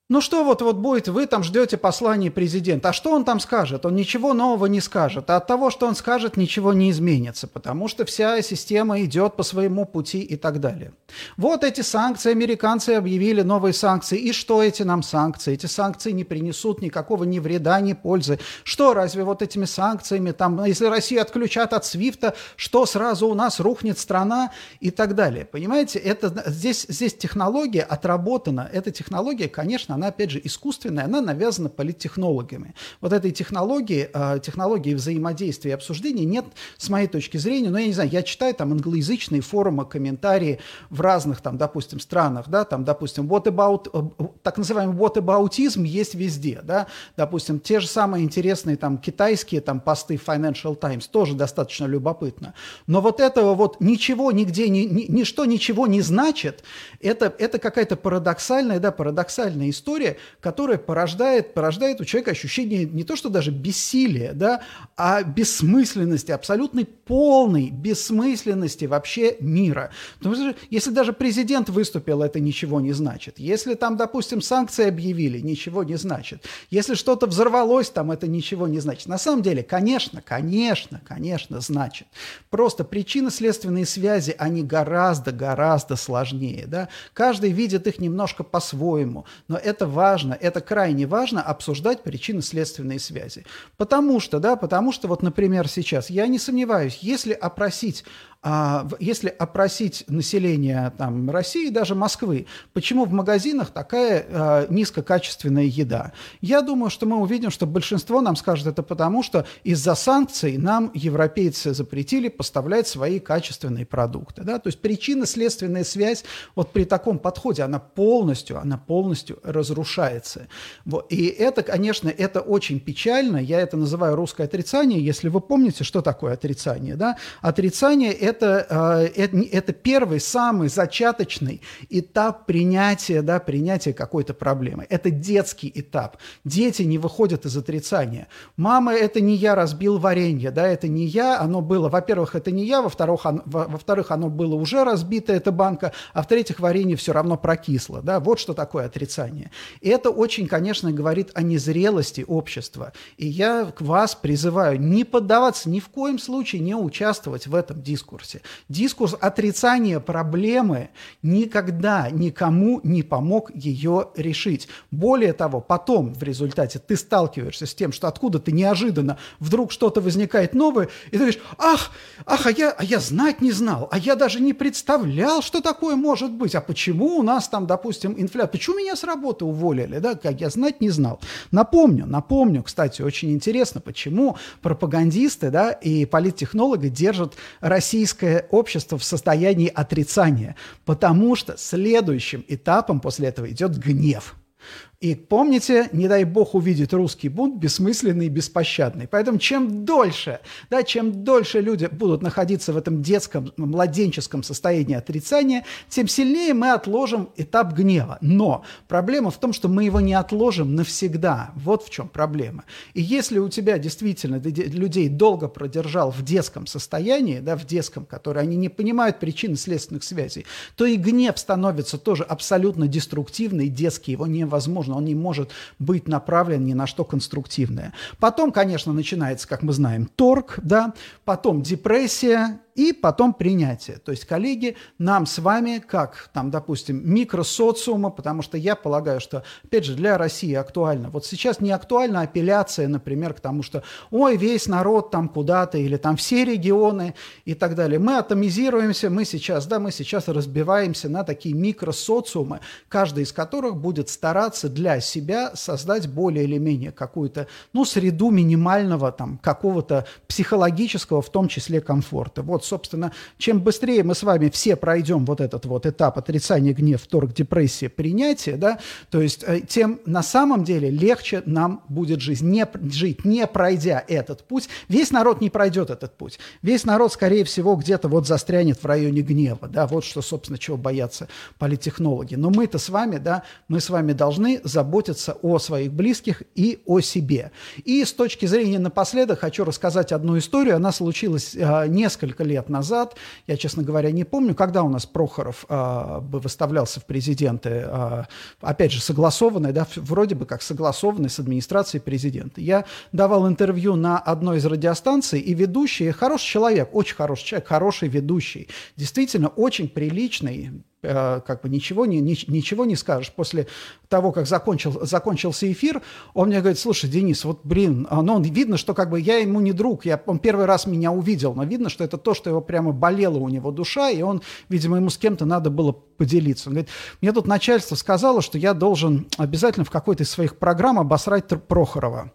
ну 0.10 0.20
что 0.20 0.44
вот, 0.44 0.62
вот 0.62 0.76
будет, 0.76 1.08
вы 1.08 1.26
там 1.28 1.44
ждете 1.44 1.78
послания 1.78 2.30
президента. 2.30 2.90
А 2.90 2.94
что 2.94 3.14
он 3.14 3.24
там 3.24 3.40
скажет? 3.40 3.86
Он 3.86 3.96
ничего 3.96 4.34
нового 4.34 4.66
не 4.66 4.82
скажет. 4.82 5.30
А 5.30 5.38
от 5.38 5.48
того, 5.48 5.72
что 5.72 5.88
он 5.88 5.96
скажет, 5.96 6.36
ничего 6.36 6.74
не 6.74 6.92
изменится, 6.92 7.48
потому 7.48 7.88
что 7.88 8.04
вся 8.04 8.42
система 8.42 9.02
идет 9.02 9.38
по 9.38 9.44
своему 9.44 9.86
пути 9.86 10.20
и 10.20 10.36
так 10.36 10.60
далее. 10.60 10.92
Вот 11.38 11.64
эти 11.64 11.80
санкции, 11.80 12.32
американцы 12.32 12.90
объявили 12.90 13.44
новые 13.44 13.74
санкции. 13.74 14.20
И 14.20 14.34
что 14.34 14.62
эти 14.62 14.84
нам 14.84 15.04
санкции? 15.04 15.54
Эти 15.54 15.68
санкции 15.68 16.12
не 16.12 16.26
принесут 16.26 16.82
никакого 16.82 17.24
ни 17.24 17.40
вреда, 17.40 17.80
ни 17.80 17.94
пользы. 17.94 18.40
Что 18.66 18.94
разве 18.94 19.24
вот 19.24 19.42
этими 19.42 19.66
санкциями, 19.66 20.32
там, 20.32 20.66
если 20.66 20.86
Россию 20.88 21.22
отключат 21.22 21.72
от 21.72 21.86
Свифта, 21.86 22.36
что 22.58 22.86
сразу 22.86 23.30
у 23.30 23.36
нас 23.36 23.62
рухнет 23.62 23.98
страна 23.98 24.52
и 24.82 24.92
так 24.92 25.16
далее? 25.16 25.46
Понимаете, 25.46 25.98
это, 26.00 26.44
здесь, 26.48 26.86
здесь 26.90 27.14
технология 27.14 27.84
отработана. 27.84 28.70
Эта 28.74 28.92
технология, 28.92 29.48
конечно, 29.48 29.93
она, 29.94 30.08
опять 30.08 30.32
же, 30.32 30.42
искусственная, 30.44 31.06
она 31.06 31.22
навязана 31.22 31.70
политтехнологами. 31.70 32.76
Вот 33.02 33.14
этой 33.14 33.32
технологии, 33.32 34.10
а, 34.14 34.40
технологии 34.40 34.94
взаимодействия 34.94 35.72
и 35.72 35.74
обсуждения 35.74 36.26
нет, 36.26 36.46
с 36.78 36.90
моей 36.90 37.08
точки 37.08 37.38
зрения, 37.38 37.70
но 37.70 37.78
я 37.78 37.88
не 37.88 37.94
знаю, 37.94 38.10
я 38.10 38.24
читаю 38.24 38.54
там 38.54 38.72
англоязычные 38.72 39.42
форумы, 39.42 39.86
комментарии 39.86 40.60
в 40.90 41.02
разных, 41.02 41.42
там, 41.42 41.58
допустим, 41.58 42.00
странах, 42.00 42.48
да, 42.48 42.66
там, 42.66 42.84
допустим, 42.84 43.28
what 43.28 43.46
about, 43.46 43.90
э, 43.94 44.28
так 44.42 44.58
называемый 44.58 44.96
what 44.96 45.16
aboutism 45.16 45.86
есть 45.86 46.16
везде, 46.16 46.62
да, 46.64 46.88
допустим, 47.18 47.60
те 47.60 47.80
же 47.80 47.88
самые 47.88 48.24
интересные 48.24 48.78
там 48.78 48.98
китайские 48.98 49.62
там 49.62 49.80
посты 49.80 50.16
Financial 50.16 50.76
Times 50.76 51.08
тоже 51.08 51.36
достаточно 51.36 51.86
любопытно. 51.86 52.54
Но 52.88 53.02
вот 53.02 53.20
этого 53.20 53.54
вот 53.54 53.80
ничего 53.80 54.32
нигде, 54.32 54.70
ни, 54.70 54.80
ни, 54.80 55.06
ничто 55.10 55.46
ничего 55.46 55.88
не 55.88 56.02
значит, 56.02 56.64
это, 57.02 57.34
это 57.38 57.60
какая-то 57.60 57.96
парадоксальная, 57.96 58.80
да, 58.80 58.92
парадоксальная 58.92 59.70
история, 59.70 59.83
история, 59.84 60.16
которая 60.40 60.78
порождает, 60.78 61.54
порождает 61.54 62.00
у 62.00 62.06
человека 62.06 62.32
ощущение 62.32 62.86
не 62.86 63.04
то, 63.04 63.18
что 63.18 63.28
даже 63.28 63.52
бессилия, 63.52 64.32
да, 64.32 64.62
а 64.96 65.24
бессмысленности, 65.24 66.32
абсолютной 66.32 66.86
полной 66.86 67.70
бессмысленности 67.70 68.86
вообще 68.86 69.36
мира. 69.42 69.92
Потому 70.20 70.36
что 70.36 70.56
если 70.70 70.92
даже 70.92 71.12
президент 71.12 71.68
выступил, 71.70 72.22
это 72.22 72.40
ничего 72.40 72.80
не 72.80 72.94
значит. 72.94 73.40
Если 73.40 73.74
там, 73.74 73.98
допустим, 73.98 74.42
санкции 74.42 74.88
объявили, 74.88 75.40
ничего 75.40 75.84
не 75.84 75.98
значит. 75.98 76.46
Если 76.70 76.96
что-то 76.96 77.28
взорвалось, 77.28 77.90
там 77.90 78.12
это 78.12 78.28
ничего 78.28 78.68
не 78.68 78.80
значит. 78.80 79.08
На 79.08 79.18
самом 79.18 79.42
деле, 79.42 79.63
конечно, 79.63 80.22
конечно, 80.22 81.02
конечно, 81.06 81.60
значит. 81.60 82.08
Просто 82.50 82.86
причинно-следственные 82.86 83.86
связи, 83.86 84.34
они 84.38 84.63
гораздо-гораздо 84.63 85.98
сложнее. 85.98 86.66
Да? 86.68 86.88
Каждый 87.13 87.52
видит 87.52 87.86
их 87.88 88.00
немножко 88.00 88.44
по-своему. 88.44 89.25
Но 89.50 89.58
это 89.58 89.73
это 89.74 89.88
важно, 89.88 90.38
это 90.39 90.62
крайне 90.62 91.08
важно 91.08 91.42
обсуждать 91.42 92.03
причинно-следственные 92.03 93.00
связи. 93.00 93.44
Потому 93.75 94.20
что, 94.20 94.39
да, 94.39 94.56
потому 94.56 94.92
что 94.92 95.08
вот, 95.08 95.24
например, 95.24 95.68
сейчас, 95.68 96.12
я 96.12 96.27
не 96.27 96.38
сомневаюсь, 96.38 97.00
если 97.01 97.34
опросить 97.34 98.06
а 98.46 98.86
если 99.00 99.30
опросить 99.30 100.04
население 100.08 100.92
там, 100.98 101.30
России, 101.30 101.70
даже 101.70 101.96
Москвы, 101.96 102.46
почему 102.74 103.06
в 103.06 103.14
магазинах 103.14 103.70
такая 103.70 104.26
а, 104.30 104.68
низкокачественная 104.70 105.64
еда? 105.64 106.12
Я 106.42 106.62
думаю, 106.62 106.90
что 106.90 107.06
мы 107.06 107.18
увидим, 107.18 107.52
что 107.52 107.66
большинство 107.66 108.20
нам 108.20 108.36
скажет 108.36 108.68
это 108.68 108.84
потому, 108.84 109.24
что 109.24 109.46
из-за 109.64 109.96
санкций 109.96 110.58
нам 110.58 110.92
европейцы 110.94 111.74
запретили 111.74 112.28
поставлять 112.28 112.86
свои 112.86 113.20
качественные 113.20 113.86
продукты. 113.86 114.44
Да? 114.44 114.60
То 114.60 114.68
есть 114.68 114.82
причинно-следственная 114.82 115.86
связь 115.86 116.26
вот 116.54 116.74
при 116.74 116.84
таком 116.84 117.20
подходе, 117.20 117.64
она 117.64 117.80
полностью, 117.80 118.60
она 118.60 118.78
полностью 118.78 119.40
разрушается. 119.44 120.48
Вот. 120.84 121.10
И 121.10 121.28
это, 121.28 121.64
конечно, 121.64 122.10
это 122.10 122.42
очень 122.42 122.82
печально. 122.82 123.38
Я 123.38 123.62
это 123.62 123.78
называю 123.78 124.18
русское 124.18 124.44
отрицание. 124.44 125.00
Если 125.04 125.30
вы 125.30 125.40
помните, 125.40 125.86
что 125.86 126.02
такое 126.02 126.34
отрицание. 126.34 126.98
Да? 126.98 127.16
Отрицание– 127.42 128.12
это 128.12 128.33
это, 128.34 129.12
это, 129.16 129.38
это 129.38 129.74
первый, 129.74 130.20
самый 130.20 130.70
зачаточный 130.70 131.62
этап 131.90 132.46
принятия, 132.46 133.22
да, 133.22 133.40
принятия 133.40 133.94
какой-то 133.94 134.34
проблемы. 134.34 134.86
Это 134.90 135.10
детский 135.10 135.72
этап. 135.74 136.18
Дети 136.44 136.84
не 136.84 136.98
выходят 136.98 137.46
из 137.46 137.56
отрицания. 137.56 138.28
Мама, 138.58 138.94
это 138.94 139.22
не 139.22 139.36
я 139.36 139.56
разбил 139.56 139.98
варенье, 139.98 140.52
да, 140.52 140.68
это 140.68 140.88
не 140.88 141.06
я, 141.06 141.40
оно 141.40 141.62
было, 141.62 141.90
во-первых, 141.90 142.36
это 142.36 142.52
не 142.52 142.66
я, 142.66 142.82
во-вторых, 142.82 143.25
оно, 143.25 143.42
во-вторых, 143.46 144.12
оно 144.12 144.30
было 144.30 144.56
уже 144.56 144.84
разбито, 144.84 145.34
эта 145.34 145.52
банка, 145.52 145.93
а 146.13 146.24
в-третьих, 146.24 146.60
варенье 146.60 146.96
все 146.96 147.13
равно 147.13 147.38
прокисло, 147.38 148.02
да, 148.02 148.19
вот 148.19 148.39
что 148.39 148.54
такое 148.54 148.86
отрицание. 148.86 149.52
И 149.82 149.89
это 149.89 150.10
очень, 150.10 150.48
конечно, 150.48 150.91
говорит 150.91 151.32
о 151.34 151.43
незрелости 151.43 152.26
общества. 152.28 152.93
И 153.17 153.28
я 153.28 153.65
к 153.65 153.82
вас 153.82 154.15
призываю 154.15 154.80
не 154.80 155.04
поддаваться, 155.04 155.69
ни 155.69 155.80
в 155.80 155.89
коем 155.89 156.19
случае 156.19 156.62
не 156.62 156.76
участвовать 156.76 157.48
в 157.48 157.56
этом 157.56 157.82
дискурсе 157.82 158.23
дискурсе. 158.24 158.42
Дискурс 158.70 159.16
отрицания 159.20 160.00
проблемы 160.00 160.90
никогда 161.22 162.10
никому 162.10 162.80
не 162.84 163.04
помог 163.04 163.54
ее 163.54 164.10
решить. 164.16 164.68
Более 164.92 165.34
того, 165.34 165.62
потом 165.62 166.14
в 166.14 166.24
результате 166.24 166.80
ты 166.80 166.96
сталкиваешься 166.96 167.66
с 167.66 167.76
тем, 167.76 167.92
что 167.92 168.08
откуда-то 168.08 168.52
неожиданно 168.52 169.18
вдруг 169.40 169.72
что-то 169.72 170.02
возникает 170.02 170.54
новое, 170.54 170.90
и 171.08 171.12
ты 171.12 171.18
говоришь, 171.18 171.40
ах, 171.58 171.92
ах, 172.26 172.46
а 172.46 172.52
я, 172.52 172.72
а 172.72 172.84
я 172.84 173.00
знать 173.00 173.42
не 173.42 173.52
знал, 173.52 173.88
а 173.92 173.98
я 173.98 174.16
даже 174.16 174.40
не 174.40 174.54
представлял, 174.54 175.42
что 175.42 175.62
такое 175.62 175.96
может 175.96 176.32
быть, 176.32 176.56
а 176.56 176.62
почему 176.62 177.18
у 177.18 177.24
нас 177.24 177.48
там, 177.48 177.68
допустим, 177.68 178.16
инфляция, 178.18 178.52
почему 178.52 178.78
меня 178.78 178.96
с 178.96 179.04
работы 179.04 179.46
уволили, 179.46 180.00
да, 180.00 180.16
как 180.16 180.42
я 180.42 180.50
знать 180.50 180.82
не 180.82 180.90
знал. 180.90 181.20
Напомню, 181.52 182.06
напомню, 182.06 182.64
кстати, 182.64 183.02
очень 183.02 183.32
интересно, 183.32 183.82
почему 183.82 184.38
пропагандисты, 184.62 185.50
да, 185.50 185.72
и 185.72 186.06
политтехнологи 186.06 186.88
держат 186.88 187.36
российское 187.62 188.12
российское 188.13 188.47
общество 188.52 188.97
в 188.97 189.04
состоянии 189.04 189.67
отрицания, 189.67 190.56
потому 190.86 191.36
что 191.36 191.58
следующим 191.58 192.43
этапом 192.47 192.99
после 192.99 193.30
этого 193.30 193.49
идет 193.49 193.78
гнев– 193.78 194.36
и 195.04 195.16
помните, 195.16 195.89
не 195.92 196.08
дай 196.08 196.24
бог 196.24 196.56
увидеть 196.56 196.94
русский 196.94 197.28
бунт 197.28 197.56
бессмысленный 197.58 198.28
и 198.28 198.30
беспощадный. 198.30 199.06
Поэтому 199.06 199.38
чем 199.38 199.84
дольше, 199.84 200.39
да, 200.70 200.82
чем 200.82 201.26
дольше 201.26 201.60
люди 201.60 201.89
будут 201.92 202.22
находиться 202.22 202.72
в 202.72 202.78
этом 202.78 203.02
детском, 203.02 203.52
младенческом 203.58 204.44
состоянии 204.44 204.96
отрицания, 204.96 205.66
тем 205.89 206.08
сильнее 206.08 206.54
мы 206.54 206.72
отложим 206.72 207.32
этап 207.36 207.74
гнева. 207.74 208.18
Но 208.22 208.63
проблема 208.88 209.30
в 209.30 209.38
том, 209.38 209.52
что 209.52 209.68
мы 209.68 209.84
его 209.84 210.00
не 210.00 210.13
отложим 210.13 210.74
навсегда. 210.74 211.52
Вот 211.56 211.84
в 211.84 211.89
чем 211.89 212.08
проблема. 212.08 212.63
И 212.94 213.02
если 213.02 213.39
у 213.39 213.50
тебя 213.50 213.80
действительно 213.80 214.38
людей 214.38 215.10
долго 215.10 215.50
продержал 215.50 216.12
в 216.12 216.24
детском 216.24 216.66
состоянии, 216.66 217.39
да, 217.39 217.58
в 217.58 217.66
детском, 217.66 218.06
которое 218.06 218.39
они 218.39 218.56
не 218.56 218.70
понимают 218.70 219.20
причины 219.20 219.58
следственных 219.58 220.06
связей, 220.06 220.46
то 220.78 220.86
и 220.86 220.96
гнев 220.96 221.38
становится 221.38 221.98
тоже 221.98 222.24
абсолютно 222.24 222.88
деструктивный, 222.88 223.68
детский, 223.68 224.13
его 224.13 224.28
невозможно 224.28 224.92
он 224.95 225.06
не 225.06 225.15
может 225.15 225.51
быть 225.79 226.08
направлен 226.08 226.65
ни 226.65 226.73
на 226.73 226.88
что 226.88 227.03
конструктивное. 227.03 227.93
Потом, 228.19 228.51
конечно, 228.51 228.93
начинается, 228.93 229.47
как 229.47 229.63
мы 229.63 229.73
знаем, 229.73 230.10
торг, 230.15 230.60
да, 230.62 230.93
потом 231.25 231.62
депрессия, 231.62 232.60
и 232.76 232.94
потом 232.94 233.34
принятие. 233.34 233.98
То 233.98 234.12
есть, 234.12 234.26
коллеги, 234.26 234.76
нам 234.98 235.26
с 235.26 235.40
вами, 235.40 235.84
как, 235.86 236.30
там, 236.34 236.52
допустим, 236.52 237.02
микросоциума, 237.04 238.10
потому 238.10 238.42
что 238.42 238.58
я 238.58 238.76
полагаю, 238.76 239.20
что, 239.20 239.44
опять 239.64 239.86
же, 239.86 239.96
для 239.96 240.18
России 240.18 240.54
актуально. 240.54 241.10
Вот 241.10 241.26
сейчас 241.26 241.60
не 241.60 241.72
актуальна 241.72 242.22
апелляция, 242.22 242.88
например, 242.88 243.34
к 243.34 243.40
тому, 243.40 243.64
что, 243.64 243.84
ой, 244.12 244.38
весь 244.38 244.68
народ 244.68 245.12
там 245.12 245.30
куда-то, 245.30 245.78
или 245.78 245.98
там 245.98 246.18
все 246.18 246.46
регионы 246.46 247.14
и 247.46 247.54
так 247.54 247.76
далее. 247.76 248.00
Мы 248.00 248.18
атомизируемся, 248.18 249.10
мы 249.10 249.26
сейчас, 249.26 249.68
да, 249.68 249.80
мы 249.80 249.92
сейчас 249.92 250.28
разбиваемся 250.28 251.10
на 251.10 251.24
такие 251.24 251.56
микросоциумы, 251.56 252.60
каждый 252.90 253.24
из 253.24 253.32
которых 253.32 253.78
будет 253.78 254.10
стараться 254.10 254.70
для 254.70 255.00
себя 255.00 255.56
создать 255.56 256.08
более 256.08 256.44
или 256.44 256.58
менее 256.58 256.92
какую-то, 256.92 257.48
ну, 257.74 257.86
среду 257.86 258.30
минимального 258.32 259.12
там 259.12 259.38
какого-то 259.38 260.06
психологического, 260.28 261.22
в 261.22 261.30
том 261.30 261.48
числе 261.48 261.82
комфорта. 261.82 262.42
Вот 262.42 262.62
собственно, 262.63 263.12
чем 263.38 263.62
быстрее 263.62 264.04
мы 264.04 264.15
с 264.15 264.23
вами 264.23 264.49
все 264.49 264.76
пройдем 264.76 265.26
вот 265.26 265.41
этот 265.41 265.65
вот 265.65 265.86
этап 265.86 266.17
отрицания, 266.17 266.73
гнев, 266.73 267.06
торг, 267.08 267.34
депрессия, 267.34 267.89
принятия, 267.89 268.56
да, 268.56 268.80
то 269.10 269.21
есть 269.21 269.43
э, 269.45 269.62
тем 269.62 269.99
на 270.06 270.23
самом 270.23 270.63
деле 270.63 270.89
легче 270.89 271.43
нам 271.45 271.84
будет 271.89 272.21
жизнь. 272.21 272.49
Не, 272.49 272.67
жить, 272.91 273.26
не 273.26 273.45
пройдя 273.47 274.04
этот 274.08 274.47
путь. 274.47 274.69
Весь 274.88 275.12
народ 275.12 275.41
не 275.41 275.49
пройдет 275.49 275.89
этот 275.89 276.17
путь. 276.17 276.39
Весь 276.62 276.86
народ, 276.86 277.13
скорее 277.13 277.43
всего, 277.43 277.76
где-то 277.76 278.08
вот 278.08 278.28
застрянет 278.28 278.82
в 278.82 278.86
районе 278.86 279.21
гнева, 279.21 279.67
да, 279.67 279.88
вот 279.88 280.04
что, 280.04 280.21
собственно, 280.21 280.58
чего 280.58 280.78
боятся 280.78 281.28
политтехнологи. 281.58 282.36
Но 282.36 282.49
мы-то 282.49 282.78
с 282.78 282.89
вами, 282.89 283.17
да, 283.17 283.43
мы 283.67 283.80
с 283.80 283.89
вами 283.89 284.13
должны 284.13 284.62
заботиться 284.63 285.38
о 285.41 285.60
своих 285.60 285.91
близких 285.91 286.43
и 286.56 286.82
о 286.86 286.99
себе. 286.99 287.52
И 287.84 288.04
с 288.04 288.13
точки 288.13 288.45
зрения 288.45 288.80
напоследок 288.80 289.39
хочу 289.39 289.63
рассказать 289.63 290.12
одну 290.12 290.38
историю. 290.38 290.76
Она 290.76 290.91
случилась 290.91 291.56
э, 291.56 291.88
несколько 291.88 292.43
лет 292.43 292.53
назад. 292.70 293.16
Я, 293.48 293.58
честно 293.58 293.84
говоря, 293.84 294.12
не 294.12 294.24
помню, 294.24 294.56
когда 294.56 294.84
у 294.84 294.89
нас 294.89 295.06
Прохоров 295.06 295.66
э, 295.70 296.20
бы 296.22 296.39
выставлялся 296.39 297.00
в 297.00 297.06
президенты. 297.06 297.86
Э, 297.86 298.24
опять 298.62 298.92
же, 298.92 299.02
согласованный, 299.02 299.72
да, 299.72 299.88
вроде 299.96 300.36
бы 300.36 300.46
как 300.46 300.62
согласованный 300.62 301.30
с 301.30 301.39
администрацией 301.39 302.02
президента. 302.02 302.62
Я 302.62 302.86
давал 303.12 303.48
интервью 303.48 303.96
на 303.96 304.18
одной 304.18 304.58
из 304.58 304.66
радиостанций, 304.66 305.39
и 305.39 305.54
ведущий, 305.54 306.12
хороший 306.12 306.48
человек, 306.48 306.89
очень 306.94 307.16
хороший 307.16 307.46
человек, 307.46 307.68
хороший 307.68 308.08
ведущий, 308.08 308.68
действительно 308.96 309.50
очень 309.50 309.89
приличный, 309.89 310.84
как 311.04 311.62
бы 311.62 311.70
ничего 311.70 312.06
не, 312.06 312.22
ни, 312.22 312.38
ничего 312.50 312.86
не 312.86 312.96
скажешь. 312.96 313.32
После 313.32 313.68
того, 314.10 314.32
как 314.32 314.48
закончил, 314.48 315.06
закончился 315.06 315.72
эфир, 315.72 316.02
он 316.34 316.48
мне 316.48 316.60
говорит, 316.60 316.80
слушай, 316.80 317.10
Денис, 317.10 317.44
вот, 317.44 317.62
блин, 317.63 318.08
ну, 318.10 318.42
видно, 318.42 318.78
что 318.78 318.94
как 318.94 319.10
бы 319.10 319.20
я 319.20 319.38
ему 319.38 319.60
не 319.60 319.74
друг, 319.74 320.06
я, 320.06 320.22
он 320.26 320.39
первый 320.39 320.66
раз 320.66 320.88
меня 320.88 321.12
увидел, 321.12 321.54
но 321.54 321.63
видно, 321.63 321.89
что 321.89 322.04
это 322.04 322.18
то, 322.18 322.34
что 322.34 322.50
его 322.50 322.62
прямо 322.62 322.92
болело 322.92 323.38
у 323.38 323.50
него 323.50 323.72
душа, 323.72 324.10
и 324.10 324.22
он, 324.22 324.42
видимо, 324.70 324.98
ему 324.98 325.10
с 325.10 325.18
кем-то 325.18 325.46
надо 325.46 325.70
было 325.70 325.92
поделиться. 325.92 326.70
Он 326.70 326.76
говорит, 326.76 326.92
мне 327.22 327.32
тут 327.32 327.48
начальство 327.48 327.96
сказало, 327.96 328.42
что 328.42 328.58
я 328.58 328.74
должен 328.74 329.28
обязательно 329.38 329.86
в 329.86 329.92
какой-то 329.92 330.24
из 330.24 330.30
своих 330.30 330.58
программ 330.58 331.00
обосрать 331.00 331.48
Прохорова. 331.68 332.32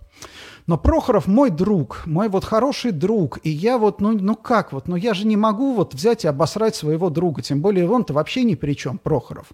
Но 0.68 0.76
Прохоров 0.76 1.26
мой 1.26 1.48
друг, 1.48 2.02
мой 2.04 2.28
вот 2.28 2.44
хороший 2.44 2.92
друг, 2.92 3.38
и 3.42 3.48
я 3.48 3.78
вот, 3.78 4.02
ну, 4.02 4.12
ну 4.12 4.37
как 4.37 4.74
вот, 4.74 4.87
ну 4.87 4.96
я 4.96 5.14
же 5.14 5.26
не 5.26 5.35
могу 5.35 5.72
вот 5.72 5.94
взять 5.94 6.26
и 6.26 6.28
обосрать 6.28 6.76
своего 6.76 7.09
друга, 7.09 7.40
тем 7.40 7.62
более 7.62 7.90
он-то 7.90 8.12
вообще 8.12 8.44
ни 8.44 8.54
при 8.54 8.74
чем, 8.74 8.98
Прохоров. 8.98 9.46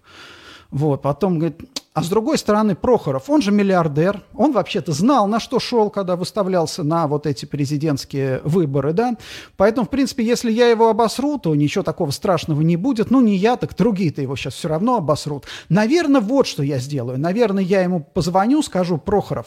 Вот, 0.71 1.01
потом 1.01 1.39
говорит, 1.39 1.61
а 1.95 2.03
с 2.03 2.09
другой 2.09 2.37
стороны, 2.37 2.75
Прохоров, 2.75 3.29
он 3.29 3.41
же 3.41 3.53
миллиардер, 3.53 4.21
он 4.33 4.51
вообще-то 4.51 4.91
знал, 4.91 5.27
на 5.27 5.39
что 5.39 5.59
шел, 5.59 5.89
когда 5.89 6.17
выставлялся 6.17 6.83
на 6.83 7.07
вот 7.07 7.25
эти 7.25 7.45
президентские 7.45 8.41
выборы, 8.43 8.91
да. 8.91 9.15
Поэтому, 9.55 9.87
в 9.87 9.89
принципе, 9.89 10.25
если 10.25 10.51
я 10.51 10.67
его 10.67 10.89
обосру, 10.89 11.39
то 11.39 11.55
ничего 11.55 11.85
такого 11.85 12.11
страшного 12.11 12.59
не 12.59 12.75
будет. 12.75 13.11
Ну, 13.11 13.21
не 13.21 13.37
я, 13.37 13.55
так 13.55 13.77
другие-то 13.77 14.21
его 14.21 14.35
сейчас 14.35 14.55
все 14.55 14.67
равно 14.67 14.97
обосрут. 14.97 15.45
Наверное, 15.69 16.19
вот 16.19 16.47
что 16.47 16.63
я 16.63 16.79
сделаю. 16.79 17.17
Наверное, 17.17 17.63
я 17.63 17.81
ему 17.81 18.01
позвоню, 18.01 18.61
скажу, 18.61 18.97
Прохоров, 18.97 19.45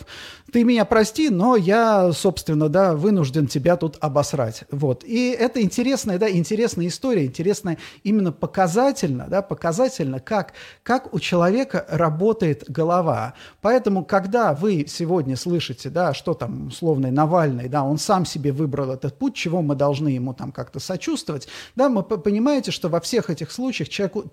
ты 0.50 0.64
меня 0.64 0.87
прости, 0.87 1.28
но 1.28 1.54
я, 1.54 2.12
собственно, 2.12 2.70
да, 2.70 2.94
вынужден 2.94 3.46
тебя 3.46 3.76
тут 3.76 3.98
обосрать. 4.00 4.64
Вот. 4.70 5.04
И 5.04 5.37
это 5.38 5.61
интересная, 5.61 6.18
да, 6.18 6.30
интересная 6.30 6.87
история, 6.87 7.26
интересная 7.26 7.76
именно 8.04 8.32
показательно, 8.32 9.26
да, 9.28 9.42
показательно, 9.42 10.18
как, 10.18 10.54
как 10.82 11.12
у 11.12 11.20
человека 11.20 11.84
работает 11.90 12.38
работает 12.38 12.64
голова. 12.70 13.35
Поэтому, 13.61 14.05
когда 14.05 14.55
вы 14.55 14.87
сегодня 14.88 15.37
слышите, 15.37 15.90
да, 15.90 16.14
что 16.14 16.35
там 16.35 16.68
условный 16.68 17.11
Навальный, 17.11 17.68
да, 17.68 17.83
он 17.83 17.98
сам 17.98 18.24
себе 18.24 18.53
выбрал 18.53 18.92
этот 18.92 19.18
путь, 19.18 19.35
чего 19.35 19.62
мы 19.62 19.74
должны 19.74 20.09
ему 20.09 20.35
там 20.35 20.53
как-то 20.53 20.81
сочувствовать, 20.81 21.48
да, 21.77 21.88
мы 21.88 22.03
понимаете, 22.03 22.70
что 22.70 22.88
во 22.88 23.01
всех 23.01 23.31
этих 23.31 23.51
случаях 23.51 23.88
человеку, 23.88 24.31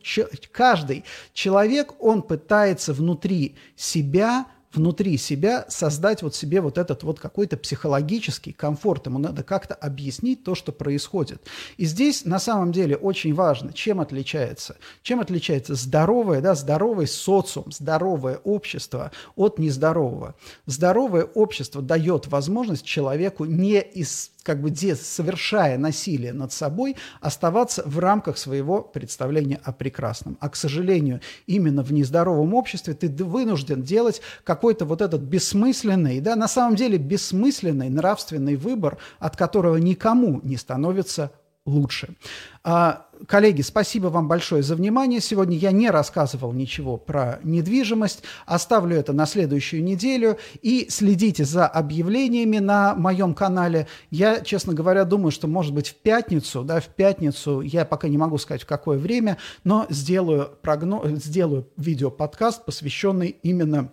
каждый 0.52 1.04
человек, 1.34 1.94
он 2.00 2.22
пытается 2.22 2.94
внутри 2.94 3.56
себя 3.76 4.46
внутри 4.76 5.18
себя 5.18 5.66
создать 5.70 6.22
вот 6.22 6.36
себе 6.36 6.62
вот 6.62 6.78
этот 6.78 7.04
вот 7.04 7.20
какой-то 7.20 7.58
психологический 7.58 8.52
комфорт. 8.52 9.08
Ему 9.08 9.20
надо 9.20 9.44
как-то 9.44 9.74
объяснить 9.74 10.44
то, 10.44 10.56
что 10.56 10.72
происходит. 10.72 11.42
И 11.78 11.86
здесь 11.86 12.26
на 12.26 12.40
самом 12.40 12.72
деле 12.72 12.96
очень 12.96 13.34
важно, 13.34 13.74
чем 13.74 14.00
отличается. 14.00 14.78
Чем 15.02 15.20
отличается 15.20 15.76
здоровое, 15.76 16.42
да, 16.42 16.56
здоровый 16.56 17.08
социум, 17.08 17.72
здоровое 17.72 18.38
общество 18.44 19.12
от 19.36 19.60
нездорового. 19.60 20.36
Здоровое 20.66 21.24
общество 21.24 21.82
дает 21.82 22.28
возможность 22.28 22.86
человеку 22.86 23.46
не 23.46 23.80
из 23.80 24.32
как 24.46 24.62
бы 24.62 24.70
де, 24.70 24.96
совершая 24.96 25.78
насилие 25.80 26.32
над 26.32 26.54
собой, 26.54 26.96
оставаться 27.20 27.82
в 27.86 27.98
рамках 27.98 28.38
своего 28.38 28.82
представления 28.82 29.60
о 29.64 29.74
прекрасном. 29.74 30.38
А, 30.40 30.50
к 30.50 30.56
сожалению, 30.56 31.20
именно 31.48 31.82
в 31.82 31.92
нездоровом 31.92 32.54
обществе 32.54 32.94
ты 32.94 33.10
вынужден 33.24 33.82
делать 33.82 34.22
какой-то 34.44 34.86
вот 34.86 35.02
этот 35.02 35.22
бессмысленный, 35.22 36.20
да, 36.20 36.36
на 36.36 36.48
самом 36.48 36.76
деле 36.76 37.00
бессмысленный 37.00 37.90
нравственный 37.90 38.56
выбор, 38.56 39.00
от 39.18 39.36
которого 39.36 39.78
никому 39.78 40.40
не 40.44 40.58
становится 40.58 41.32
лучше. 41.66 42.16
А, 42.64 43.08
коллеги, 43.28 43.62
спасибо 43.62 44.08
вам 44.08 44.28
большое 44.28 44.64
за 44.64 44.76
внимание. 44.76 45.20
Сегодня 45.20 45.58
я 45.58 45.72
не 45.72 45.90
рассказывал 45.90 46.54
ничего 46.54 46.98
про 46.98 47.40
недвижимость. 47.44 48.24
Оставлю 48.46 48.96
это 48.96 49.14
на 49.14 49.26
следующую 49.26 49.84
неделю. 49.84 50.38
И 50.62 50.88
следите 50.90 51.44
за 51.44 51.68
объявлениями 51.68 52.60
на 52.60 52.96
моем 52.96 53.34
канале. 53.34 53.88
Я, 54.12 54.42
честно 54.42 54.74
говоря, 54.74 55.06
думаю, 55.06 55.32
что, 55.32 55.48
может 55.48 55.74
быть, 55.74 55.90
в 55.90 55.96
пятницу, 55.96 56.64
да, 56.64 56.80
в 56.80 56.88
пятницу, 56.88 57.62
я 57.62 57.86
пока 57.86 58.08
не 58.08 58.18
могу 58.18 58.38
сказать, 58.38 58.64
в 58.64 58.68
какое 58.68 58.98
время, 58.98 59.38
но 59.64 59.88
сделаю, 59.90 60.52
прогноз, 60.62 61.24
сделаю 61.24 61.68
видео-подкаст, 61.78 62.66
посвященный 62.66 63.36
именно 63.42 63.92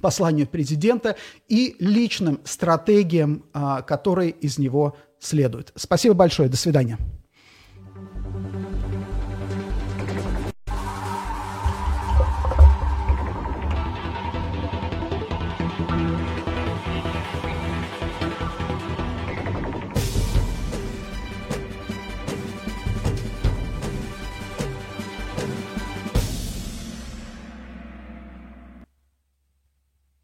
посланию 0.00 0.46
президента 0.46 1.16
и 1.48 1.76
личным 1.78 2.40
стратегиям, 2.44 3.44
а, 3.52 3.82
которые 3.82 4.30
из 4.30 4.58
него 4.58 4.96
следуют. 5.22 5.72
Спасибо 5.76 6.14
большое. 6.14 6.48
До 6.48 6.56
свидания. 6.56 6.98